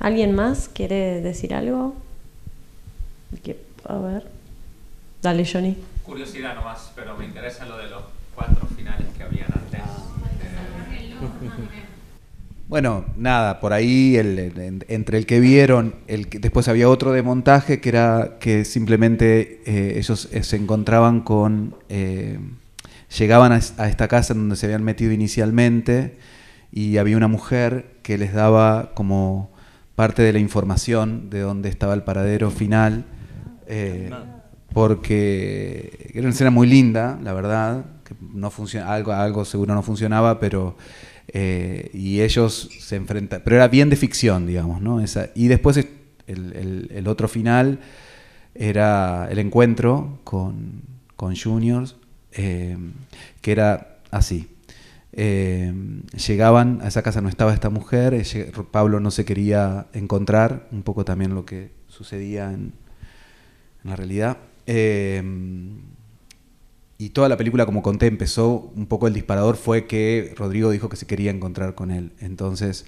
[0.00, 1.94] ¿Alguien más quiere decir algo?
[3.42, 4.28] Que- a ver.
[5.22, 5.76] Dale, Johnny.
[6.04, 8.02] Curiosidad nomás, pero me interesa lo de los
[8.34, 9.80] cuatro finales que habían antes.
[12.68, 16.88] Bueno, nada, por ahí el- el- en- entre el que vieron, el que, después había
[16.90, 22.38] otro de montaje que era que simplemente eh, ellos eh, se encontraban con, eh,
[23.18, 26.18] llegaban a, es- a esta casa en donde se habían metido inicialmente
[26.70, 29.50] y había una mujer que les daba como
[29.94, 33.06] parte de la información de dónde estaba el paradero final,
[33.66, 34.10] eh,
[34.74, 39.82] porque era una escena muy linda, la verdad, que no funciona, algo, algo seguro no
[39.82, 40.76] funcionaba, pero
[41.28, 45.00] eh, y ellos se enfrentan, pero era bien de ficción, digamos, ¿no?
[45.00, 45.88] Esa, y después es-
[46.26, 47.80] el, otro final
[48.54, 50.82] era el encuentro con,
[51.16, 51.96] con Juniors,
[52.32, 52.76] eh,
[53.40, 54.48] que era así.
[55.12, 55.72] Eh,
[56.26, 58.14] llegaban, a esa casa no estaba esta mujer,
[58.70, 62.72] Pablo no se quería encontrar, un poco también lo que sucedía en
[63.84, 64.38] la realidad.
[66.98, 70.88] Y toda la película, como conté, empezó un poco el disparador fue que Rodrigo dijo
[70.88, 72.12] que se quería encontrar con él.
[72.20, 72.86] Entonces,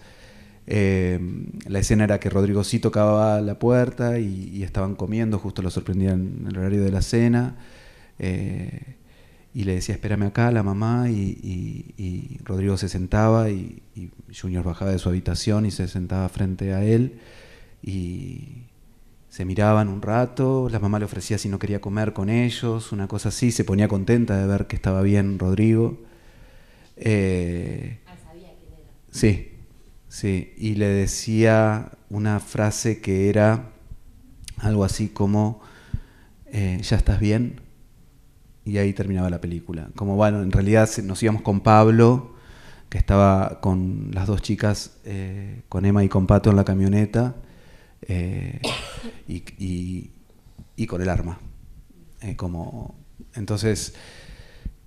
[0.66, 1.20] eh,
[1.66, 6.38] la escena era que Rodrigo sí tocaba la puerta y, estaban comiendo, justo lo sorprendían
[6.42, 7.56] en el horario de la cena.
[8.18, 8.96] eh,
[9.54, 11.38] y le decía, espérame acá, la mamá, y,
[11.98, 16.72] y- Rodrigo se sentaba y, y Junior bajaba de su habitación y se sentaba frente
[16.74, 17.20] a él.
[17.82, 18.64] Y,
[19.30, 23.06] se miraban un rato, la mamá le ofrecía si no quería comer con ellos, una
[23.06, 25.98] cosa así, se ponía contenta de ver que estaba bien Rodrigo.
[26.96, 28.90] Eh, Ah, sabía quién era.
[29.12, 29.52] Sí,
[30.08, 33.70] sí, y le decía una frase que era
[34.58, 35.60] algo así como,
[36.46, 37.60] eh, ¿ya estás bien?
[38.64, 39.90] Y ahí terminaba la película.
[39.94, 42.34] Como bueno, en realidad nos íbamos con Pablo,
[42.88, 47.36] que estaba con las dos chicas, eh, con Emma y con Pato en la camioneta,
[48.10, 48.60] eh,
[49.28, 50.10] y,
[50.76, 51.38] y- con el arma.
[52.22, 52.94] Eh, como,
[53.34, 53.94] entonces,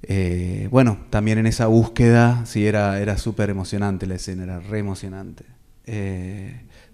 [0.03, 4.79] eh, bueno, también en esa búsqueda, sí, era, era súper emocionante la escena, era re
[4.79, 5.45] emocionante.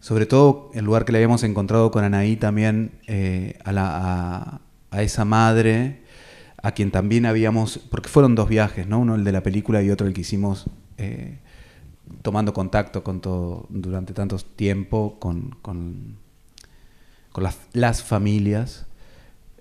[0.02, 2.92] Sobre todo el lugar que le habíamos encontrado con Anaí también,
[3.64, 4.62] a, la-
[4.92, 6.02] a- esa madre,
[6.62, 9.00] a quien también habíamos, porque fueron dos viajes, ¿no?
[9.00, 10.66] Uno el de la película y otro el que hicimos
[12.22, 16.18] tomando contacto con todo, durante tanto tiempo con, con,
[17.32, 17.58] con las,
[18.04, 18.86] familias.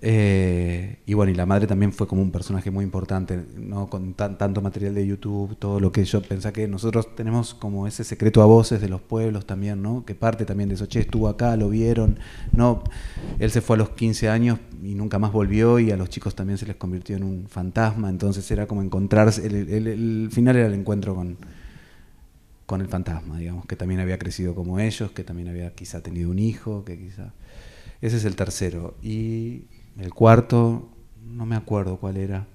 [0.01, 3.89] Eh, y bueno, y la madre también fue como un personaje muy importante, ¿no?
[3.89, 7.87] Con tan- tanto material de YouTube, todo lo que yo pensé que nosotros tenemos como
[7.87, 10.05] ese secreto a voces de los pueblos también, ¿no?
[10.05, 12.19] Que parte también de eso, che, estuvo acá, lo vieron,
[12.53, 12.83] ¿no?
[13.39, 16.35] Él se fue a los 15 años y nunca más volvió y a los chicos
[16.35, 20.55] también se les convirtió en un fantasma, entonces era como encontrarse, el, el- el final
[20.55, 21.37] era el encuentro con,
[22.69, 26.29] con el fantasma, digamos, que también había crecido como ellos, que también había quizá tenido
[26.29, 27.33] un hijo, que quizá...
[27.99, 28.95] Ese es el tercero.
[29.01, 29.63] Y
[29.97, 30.87] el cuarto,
[31.25, 32.45] no me acuerdo cuál era.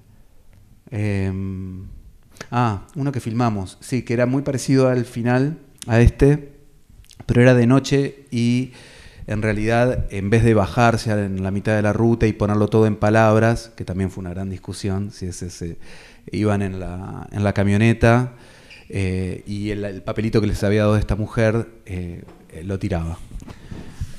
[0.89, 1.87] Em,
[2.49, 6.53] ah, uno que filmamos, sí, que era muy parecido al final, a este,
[7.25, 8.71] pero era de noche y
[9.27, 12.87] en realidad en vez de bajarse en la mitad de la ruta y ponerlo todo
[12.87, 15.77] en palabras, que también fue una gran discusión, si es ese,
[16.31, 18.31] iban en la, en la camioneta
[18.89, 22.23] eh, y el, el papelito que les había dado esta mujer eh,
[22.63, 23.17] lo tiraba.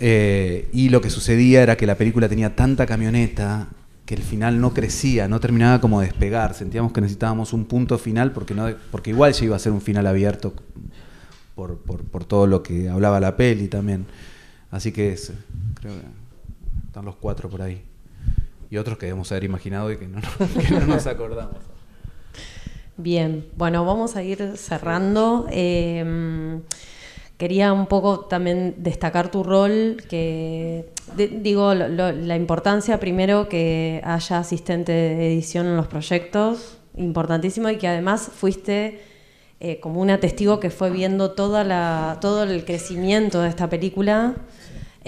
[0.01, 3.69] Eh, y lo que sucedía era que la película tenía tanta camioneta
[4.05, 6.55] que el final no crecía, no terminaba como de despegar.
[6.55, 9.81] Sentíamos que necesitábamos un punto final porque, no, porque igual ya iba a ser un
[9.81, 10.55] final abierto
[11.55, 14.07] por, por- por todo lo que hablaba la peli también.
[14.71, 15.17] Así que
[15.81, 17.83] creo que están los cuatro por ahí.
[18.71, 20.21] Y otros que debemos haber imaginado y que no
[20.87, 21.57] nos acordamos.
[22.97, 25.47] Bien, bueno, vamos a ir cerrando.
[25.51, 26.61] Eh,
[27.37, 30.89] quería un poco también destacar tu rol, que
[31.43, 37.69] digo, lo- lo- la importancia primero que haya asistente de edición en los proyectos, importantísimo,
[37.69, 39.01] y que además fuiste
[39.61, 44.35] eh, como una testigo que fue viendo toda la, todo el crecimiento de esta película.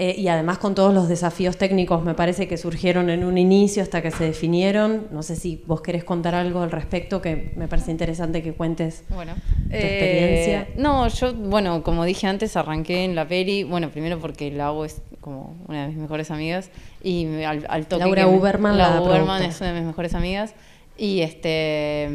[0.01, 3.83] Eh, y además con todos los desafíos técnicos, me parece que surgieron en un inicio
[3.83, 5.07] hasta que se definieron.
[5.11, 9.03] No sé si vos querés contar algo al respecto, que me parece interesante que cuentes
[9.09, 10.67] Bueno, tu eh, experiencia.
[10.81, 15.01] no, yo, bueno, como dije antes, arranqué en la peli, bueno, primero porque Lau es
[15.19, 16.69] como una de mis mejores amigas
[17.03, 20.13] y al, al toque Laura que me- Uberman, la Uberman es una de mis mejores
[20.13, 20.55] amigas
[20.99, 22.09] y este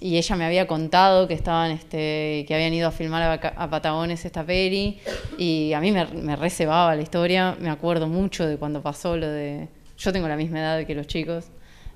[0.00, 3.70] y ella me había contado que estaban este que habían ido a filmar a, a
[3.70, 5.00] Patagones esta peli
[5.38, 9.28] y a mí me, me recebaba la historia, me acuerdo mucho de cuando pasó lo
[9.28, 9.68] de
[9.98, 11.46] yo tengo la misma edad que los chicos.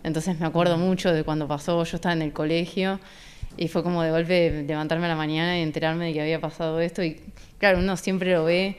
[0.02, 2.98] Entonces me acuerdo mucho de cuando pasó, yo estaba en el colegio
[3.56, 6.80] y fue como de golpe levantarme a la mañana y enterarme de que había pasado
[6.80, 7.04] esto.
[7.04, 7.20] Y
[7.58, 8.78] claro, uno siempre lo ve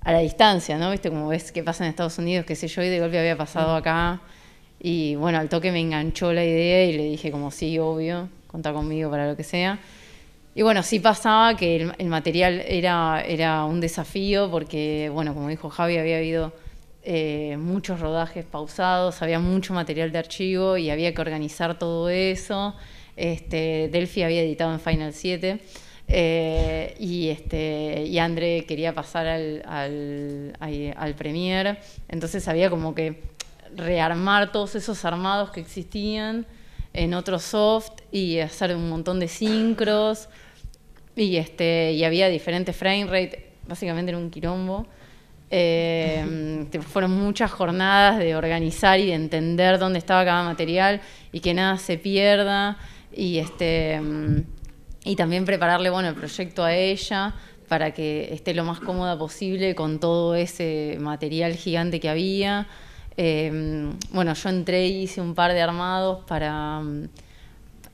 [0.00, 0.90] a la distancia, ¿no?
[0.90, 3.36] Viste, como ves que pasa en Estados Unidos, qué sé yo, y de golpe había
[3.36, 4.22] pasado acá.
[4.80, 8.72] Y bueno, al toque me enganchó la idea y le dije como sí, obvio, contá
[8.72, 9.78] conmigo para lo que sea.
[10.54, 15.70] Y bueno, sí pasaba que el, material era, era un desafío porque, bueno, como dijo
[15.70, 16.52] Javi, había habido
[17.04, 22.74] eh, muchos rodajes pausados, había mucho material de archivo y había que organizar todo eso.
[23.16, 25.60] Este, Delphi había editado en Final 7
[26.08, 31.78] eh, y, este, y André quería pasar al, al, al, al Premiere,
[32.08, 33.20] entonces había como que
[33.76, 36.46] rearmar todos esos armados que existían
[36.92, 40.28] en otro soft y hacer un montón de sincros.
[41.16, 44.86] Y este y había diferentes frame rate básicamente era un quilombo.
[45.50, 51.00] Eh, fueron muchas jornadas de organizar y de entender dónde estaba cada material
[51.32, 52.78] y que nada se pierda.
[53.14, 54.00] Y este
[55.04, 57.34] y también prepararle bueno el proyecto a ella
[57.68, 62.66] para que esté lo más cómoda posible con todo ese material gigante que había
[63.20, 67.08] Eh, bueno yo entré y hice un par de armados para mm,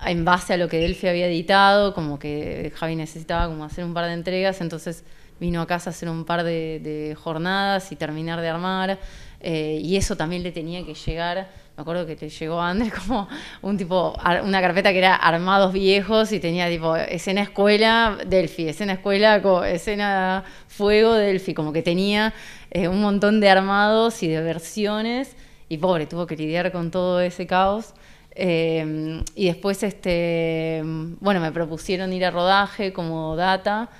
[0.05, 3.95] en base a lo que Delphi había editado, como que Javi necesitaba como hacer un
[3.95, 5.03] par de entregas, entonces
[5.41, 8.99] vino a casa a hacer un par de, jornadas y terminar de armar,
[9.41, 13.29] eh, y eso también le tenía que llegar me acuerdo que te llegó Andrés como
[13.63, 14.15] un tipo,
[14.45, 20.45] una carpeta que era armados viejos y tenía tipo escena escuela, Delphi, escena escuela, escena
[20.69, 22.33] fuego, Delphi, como que tenía
[22.75, 25.37] eh, un montón de armados y de versiones
[25.69, 27.95] y pobre, tuvo que lidiar con todo ese caos.
[28.35, 30.83] Eh, y después, este,
[31.21, 33.91] bueno, me propusieron ir a rodaje como data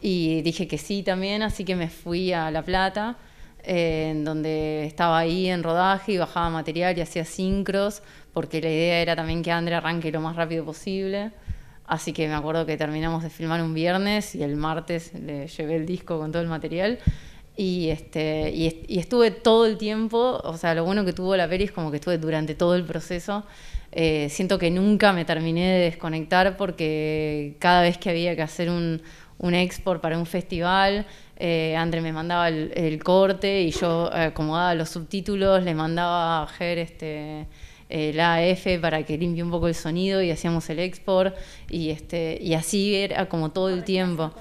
[0.00, 3.16] y dije que sí también, así que me fui a La Plata,
[3.62, 8.02] eh, en donde estaba ahí en rodaje y bajaba material y hacía sincros,
[8.32, 11.30] porque la idea era también que Andre arranque lo más rápido posible.
[11.86, 15.76] Así que me acuerdo que terminamos de filmar un viernes y el martes le llevé
[15.76, 16.98] el disco con todo el material.
[17.56, 21.36] Y, este, y, est- y estuve todo el tiempo, o sea, lo bueno que tuvo
[21.36, 23.44] la peli es como que estuve durante todo el proceso.
[23.92, 28.68] Eh, siento que nunca me terminé de desconectar porque cada vez que había que hacer
[28.70, 29.00] un,
[29.38, 31.06] un export para un festival,
[31.36, 36.42] eh, André me mandaba el, el corte y yo eh, acomodaba los subtítulos, le mandaba
[36.42, 37.46] a Ger este,
[37.88, 41.36] la AF para que limpie un poco el sonido y hacíamos el export
[41.70, 44.32] y, este, y así era como todo el tiempo.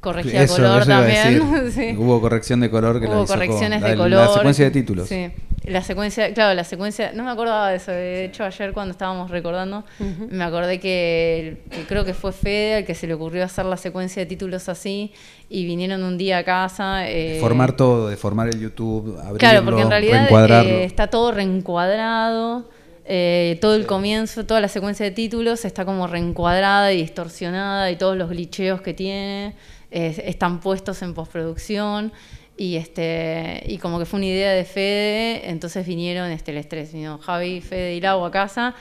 [0.00, 1.48] Corregía Eso, color eso también.
[1.64, 1.72] decir.
[1.92, 1.96] sí.
[1.98, 4.34] Hubo corrección de color que la Hubo hizo con- correcciones la- de la color.
[4.34, 5.08] secuencia de títulos.
[5.08, 5.30] Sí.
[5.64, 9.30] La secuencia, claro, la secuencia, no me acordaba de eso, de hecho ayer cuando estábamos
[9.30, 9.84] recordando,
[10.30, 13.76] me acordé que, que creo que fue Fede el que se le ocurrió hacer la
[13.76, 15.12] secuencia de títulos así
[15.50, 17.06] y vinieron un día a casa.
[17.10, 20.28] eh, Formar todo, de formar el YouTube, abrirlo, Claro, porque en realidad
[20.64, 22.70] eh, está todo reencuadrado,
[23.04, 27.96] eh, todo el comienzo, toda la secuencia de títulos está como reencuadrada y distorsionada y
[27.96, 29.54] todos los glitcheos que tiene
[29.90, 32.12] están puestos en postproducción
[32.56, 36.92] y este y como que fue una idea de Fede, entonces vinieron este el estrés,
[36.92, 38.74] vino Javi, Fede y Lau a casa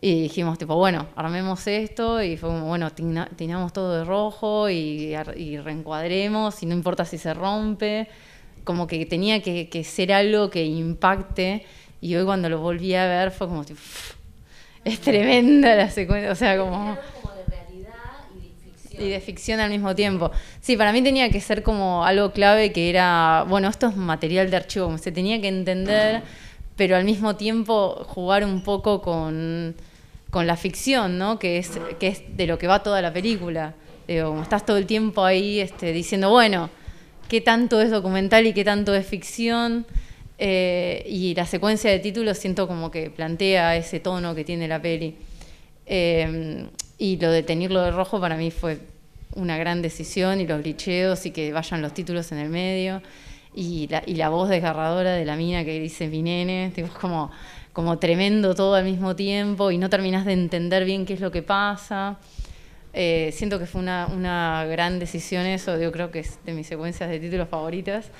[0.00, 3.28] y dijimos tipo, bueno, armemos esto y fue como, bueno, tina-
[3.72, 8.08] todo de rojo y, y reencuadremos y no importa si se rompe
[8.64, 11.64] como que tenía que, que ser algo que impacte
[12.00, 13.64] y hoy cuando lo volví a ver fue como
[14.84, 17.94] es tremenda la secuencia, o sea, como como de realidad
[18.36, 18.83] y de ficción.
[18.98, 20.30] Y de ficción al mismo tiempo.
[20.60, 24.50] Sí, para mí tenía que ser como algo clave que era, bueno, esto es material
[24.50, 26.22] de archivo, se tenía que entender,
[26.76, 29.74] pero al mismo tiempo jugar un poco con,
[30.30, 31.38] con la ficción, ¿no?
[31.38, 33.74] Que es, que es de lo que va toda la película.
[34.06, 36.68] Como estás todo el tiempo ahí este, diciendo, bueno,
[37.28, 39.86] qué tanto es documental y qué tanto es ficción.
[40.36, 44.82] Eh, y la secuencia de títulos siento como que plantea ese tono que tiene la
[44.82, 45.16] peli.
[45.86, 46.66] Eh,
[46.98, 48.78] y lo de tenerlo de rojo para mí fue
[49.34, 53.02] una gran decisión y los glitcheos y que vayan los títulos en el medio
[53.54, 56.94] y la, y la voz desgarradora de la mina que dice mi nene, tipo, es
[56.94, 57.30] como,
[57.72, 61.30] como tremendo todo al mismo tiempo y no terminas de entender bien qué es lo
[61.30, 62.18] que pasa.
[62.96, 66.66] Eh, siento que fue una, una gran decisión eso, yo creo que es de mis
[66.66, 68.10] secuencias de títulos favoritas.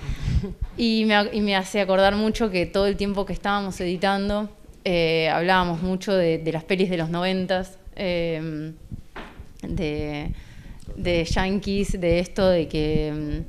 [0.76, 4.48] Y me, y me hace acordar mucho que todo el tiempo que estábamos editando
[4.84, 8.72] eh, hablábamos mucho de, de las pelis de los noventas, eh,
[9.62, 10.32] de,
[10.96, 13.42] de yankees, de esto, de que,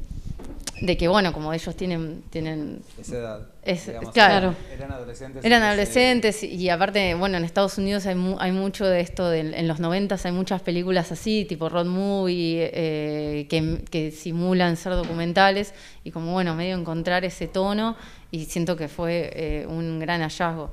[0.81, 3.47] mm, de que bueno, como ellos tienen, tienen Esa edad.
[3.63, 4.55] es- digamos, claro.
[4.73, 5.45] Eran adolescentes.
[5.45, 9.39] Eran adolescentes y aparte, bueno, en Estados Unidos hay, mu- hay mucho de esto, de-
[9.57, 14.93] en los noventas hay muchas películas así, tipo road movie, eh, que, que simulan ser
[14.93, 15.73] documentales
[16.03, 17.95] y como, bueno, medio encontrar ese tono
[18.31, 20.71] y siento que fue eh, un gran hallazgo.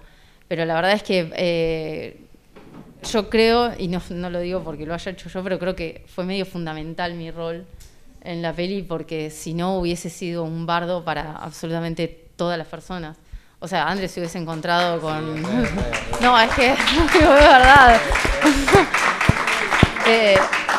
[0.48, 2.16] Pero la verdad es que eh,
[3.10, 6.04] yo creo, y no, no lo digo porque lo haya hecho yo, pero creo que
[6.06, 7.66] fue medio fundamental mi rol
[8.22, 13.16] en la peli porque si no hubiese sido un bardo para absolutamente todas las personas.
[13.58, 15.42] O sea, Andrés se hubiese encontrado con...
[16.20, 18.00] No, es que es verdad.
[20.04, 20.36] Eh,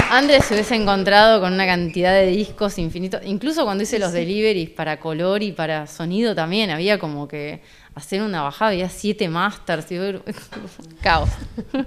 [0.09, 3.21] Andrés se hubiese encontrado con una cantidad de discos infinitos.
[3.23, 7.61] Incluso cuando hice los deliveries para color y para sonido también, había como que
[7.95, 9.97] hacer una bajada, había siete masters, y
[11.01, 11.29] caos.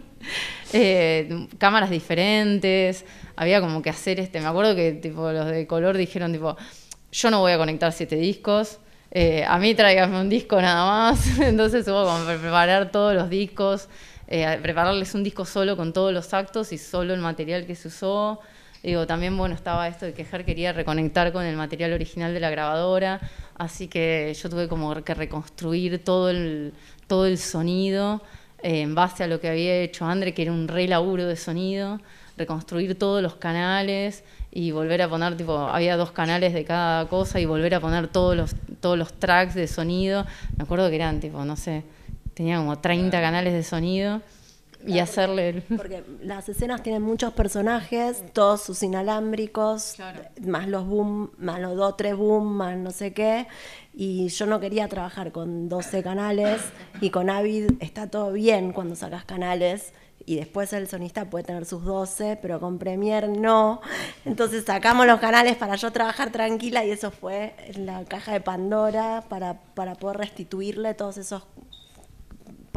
[0.72, 3.04] Eh, cámaras diferentes,
[3.36, 4.40] había como que hacer este.
[4.40, 6.56] Me acuerdo que tipo los de color dijeron tipo,
[7.12, 8.80] yo no voy a conectar siete discos.
[9.12, 11.38] eh, a mí tráigame un disco nada más.
[11.40, 13.88] Entonces hubo como preparar todos los discos,
[14.26, 17.86] eh, prepararles un disco solo con todos los actos y solo el material que se
[17.86, 18.40] usó.
[18.86, 22.38] Digo, también bueno, estaba esto de que Ger quería reconectar con el material original de
[22.38, 23.20] la grabadora,
[23.58, 26.72] así que yo tuve como que reconstruir todo el,
[27.08, 28.22] todo el sonido
[28.62, 31.34] eh, en base a lo que había hecho Andre, que era un re laburo de
[31.34, 32.00] sonido,
[32.36, 34.22] reconstruir todos los canales
[34.52, 38.06] y volver a poner, tipo, había dos canales de cada cosa y volver a poner
[38.06, 40.24] todos los, todos los tracks de sonido.
[40.56, 41.82] Me acuerdo que eran, tipo, no sé,
[42.34, 44.22] tenía como 30 canales de sonido
[44.86, 45.62] y hacerle el...
[45.76, 49.96] Porque las escenas tienen muchos personajes, todos sus inalámbricos,
[50.42, 53.46] más los boom, más los dos, tres boom, más no sé qué.
[53.94, 56.60] Y yo no quería trabajar con 12 canales
[57.00, 59.92] y con Avid está todo bien cuando sacas canales
[60.26, 63.80] y después el sonista puede tener sus 12, pero con Premiere no.
[64.24, 69.24] Entonces sacamos los canales para yo trabajar tranquila y eso fue la caja de Pandora
[69.28, 71.44] para, para poder restituirle todos esos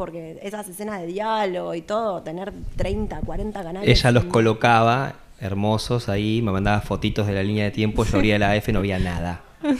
[0.00, 3.86] porque esas escenas de diálogo y todo, tener 30, 40 canales.
[3.86, 4.30] Ella los no.
[4.30, 8.72] colocaba hermosos ahí, me mandaba fotitos de la línea de tiempo, yo abría la F,
[8.72, 9.42] no había nada.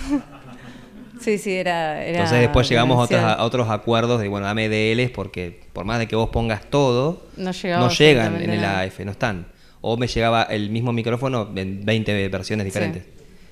[1.20, 2.02] Sí, sí, era...
[2.02, 5.84] era Entonces después llegamos a otros, a otros acuerdos de, bueno, dame DLs porque por
[5.84, 8.64] más de que vos pongas todo, No llegan en el.
[8.64, 9.44] AF, no están.
[9.82, 13.04] O me llegaba el mismo micrófono en 20 versiones diferentes.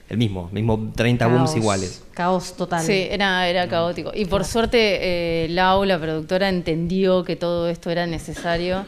[0.09, 1.57] El mismo, mismo 30 booms Caos.
[1.57, 2.05] iguales.
[2.15, 2.83] Caos total.
[2.85, 4.11] Sí, era, era caótico.
[4.15, 8.87] Y por suerte, eh, Lau, la productora, entendió que todo esto era necesario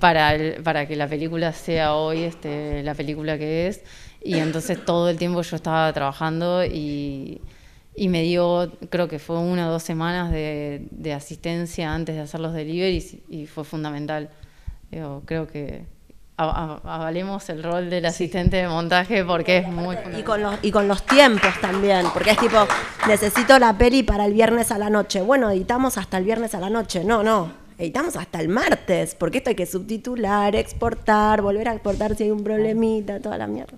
[0.00, 3.82] para, el- para que la película sea hoy este, la película que es.
[4.22, 7.40] Y entonces todo el tiempo yo estaba trabajando y,
[7.94, 12.22] y me dio, creo que fue una o dos semanas de, de asistencia antes de
[12.22, 14.30] hacer los deliveries y fue fundamental.
[14.90, 15.84] Digo, creo que
[16.38, 20.20] avalemos el rol del asistente de montaje porque es muy fundamental.
[20.20, 22.66] Y con, los, y con los tiempos también, porque es tipo,
[23.08, 25.20] necesito la peli para el viernes a la noche.
[25.20, 27.04] Bueno, editamos hasta el viernes a la noche.
[27.04, 32.14] No, no, editamos hasta el martes, porque esto hay que subtitular, exportar, volver a exportar
[32.14, 33.76] si hay un problemita, toda la mierda.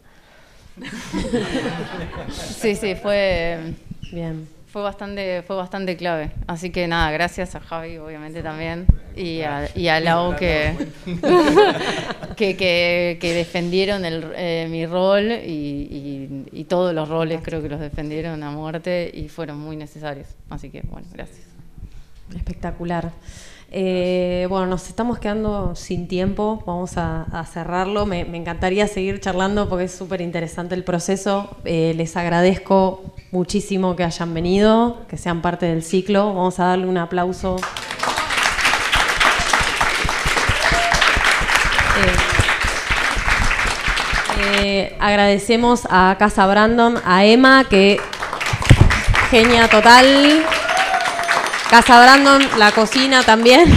[2.31, 3.75] Sí, sí, fue
[4.13, 4.60] bien.
[4.73, 6.31] Fue bastante, fue bastante clave.
[6.47, 8.87] Así que nada, gracias a Javi, obviamente también.
[9.17, 10.75] Y a, y a Lau que,
[12.37, 17.61] que, que, que defendieron el, eh, mi rol y, y- y todos los roles creo
[17.63, 20.29] que los defendieron a muerte y fueron muy necesarios.
[20.49, 21.41] Así que bueno, gracias.
[22.35, 23.11] Espectacular.
[23.73, 28.05] Eh, bueno, nos estamos quedando sin tiempo, vamos a, cerrarlo.
[28.05, 31.57] Me, me encantaría seguir charlando porque es súper interesante el proceso.
[31.65, 36.35] Eh, les agradezco muchísimo que hayan venido, que sean parte del ciclo.
[36.35, 37.57] Vamos a darle un aplauso.
[41.97, 42.41] Eh,
[44.63, 48.01] eh, agradecemos a Casa Brandon, a Emma, que
[49.31, 50.45] genia total.
[51.71, 53.65] Casa Brandon, la cocina también.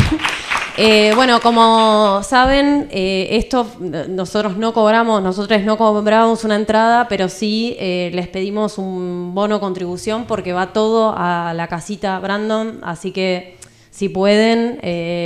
[0.76, 3.68] Eh, bueno, como saben, eh, esto
[4.10, 9.60] nosotros no cobramos, nosotros no cobramos una entrada, pero sí eh, les pedimos un bono
[9.60, 13.56] contribución porque va todo a la casita Brandon, así que
[13.92, 14.80] si pueden,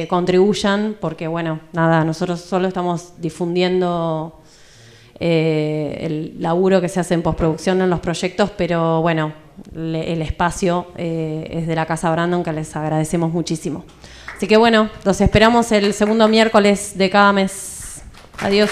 [0.10, 4.42] contribuyan, porque bueno, nada, nosotros solo estamos difundiendo
[5.18, 10.88] el laburo que se hace en postproducción en los proyectos, pero bueno, le- el espacio
[10.98, 13.86] eh, es de la Casa Brandon, que les agradecemos muchísimo.
[14.36, 18.02] Así que bueno, los esperamos el segundo miércoles de cada mes.
[18.40, 18.70] Adiós.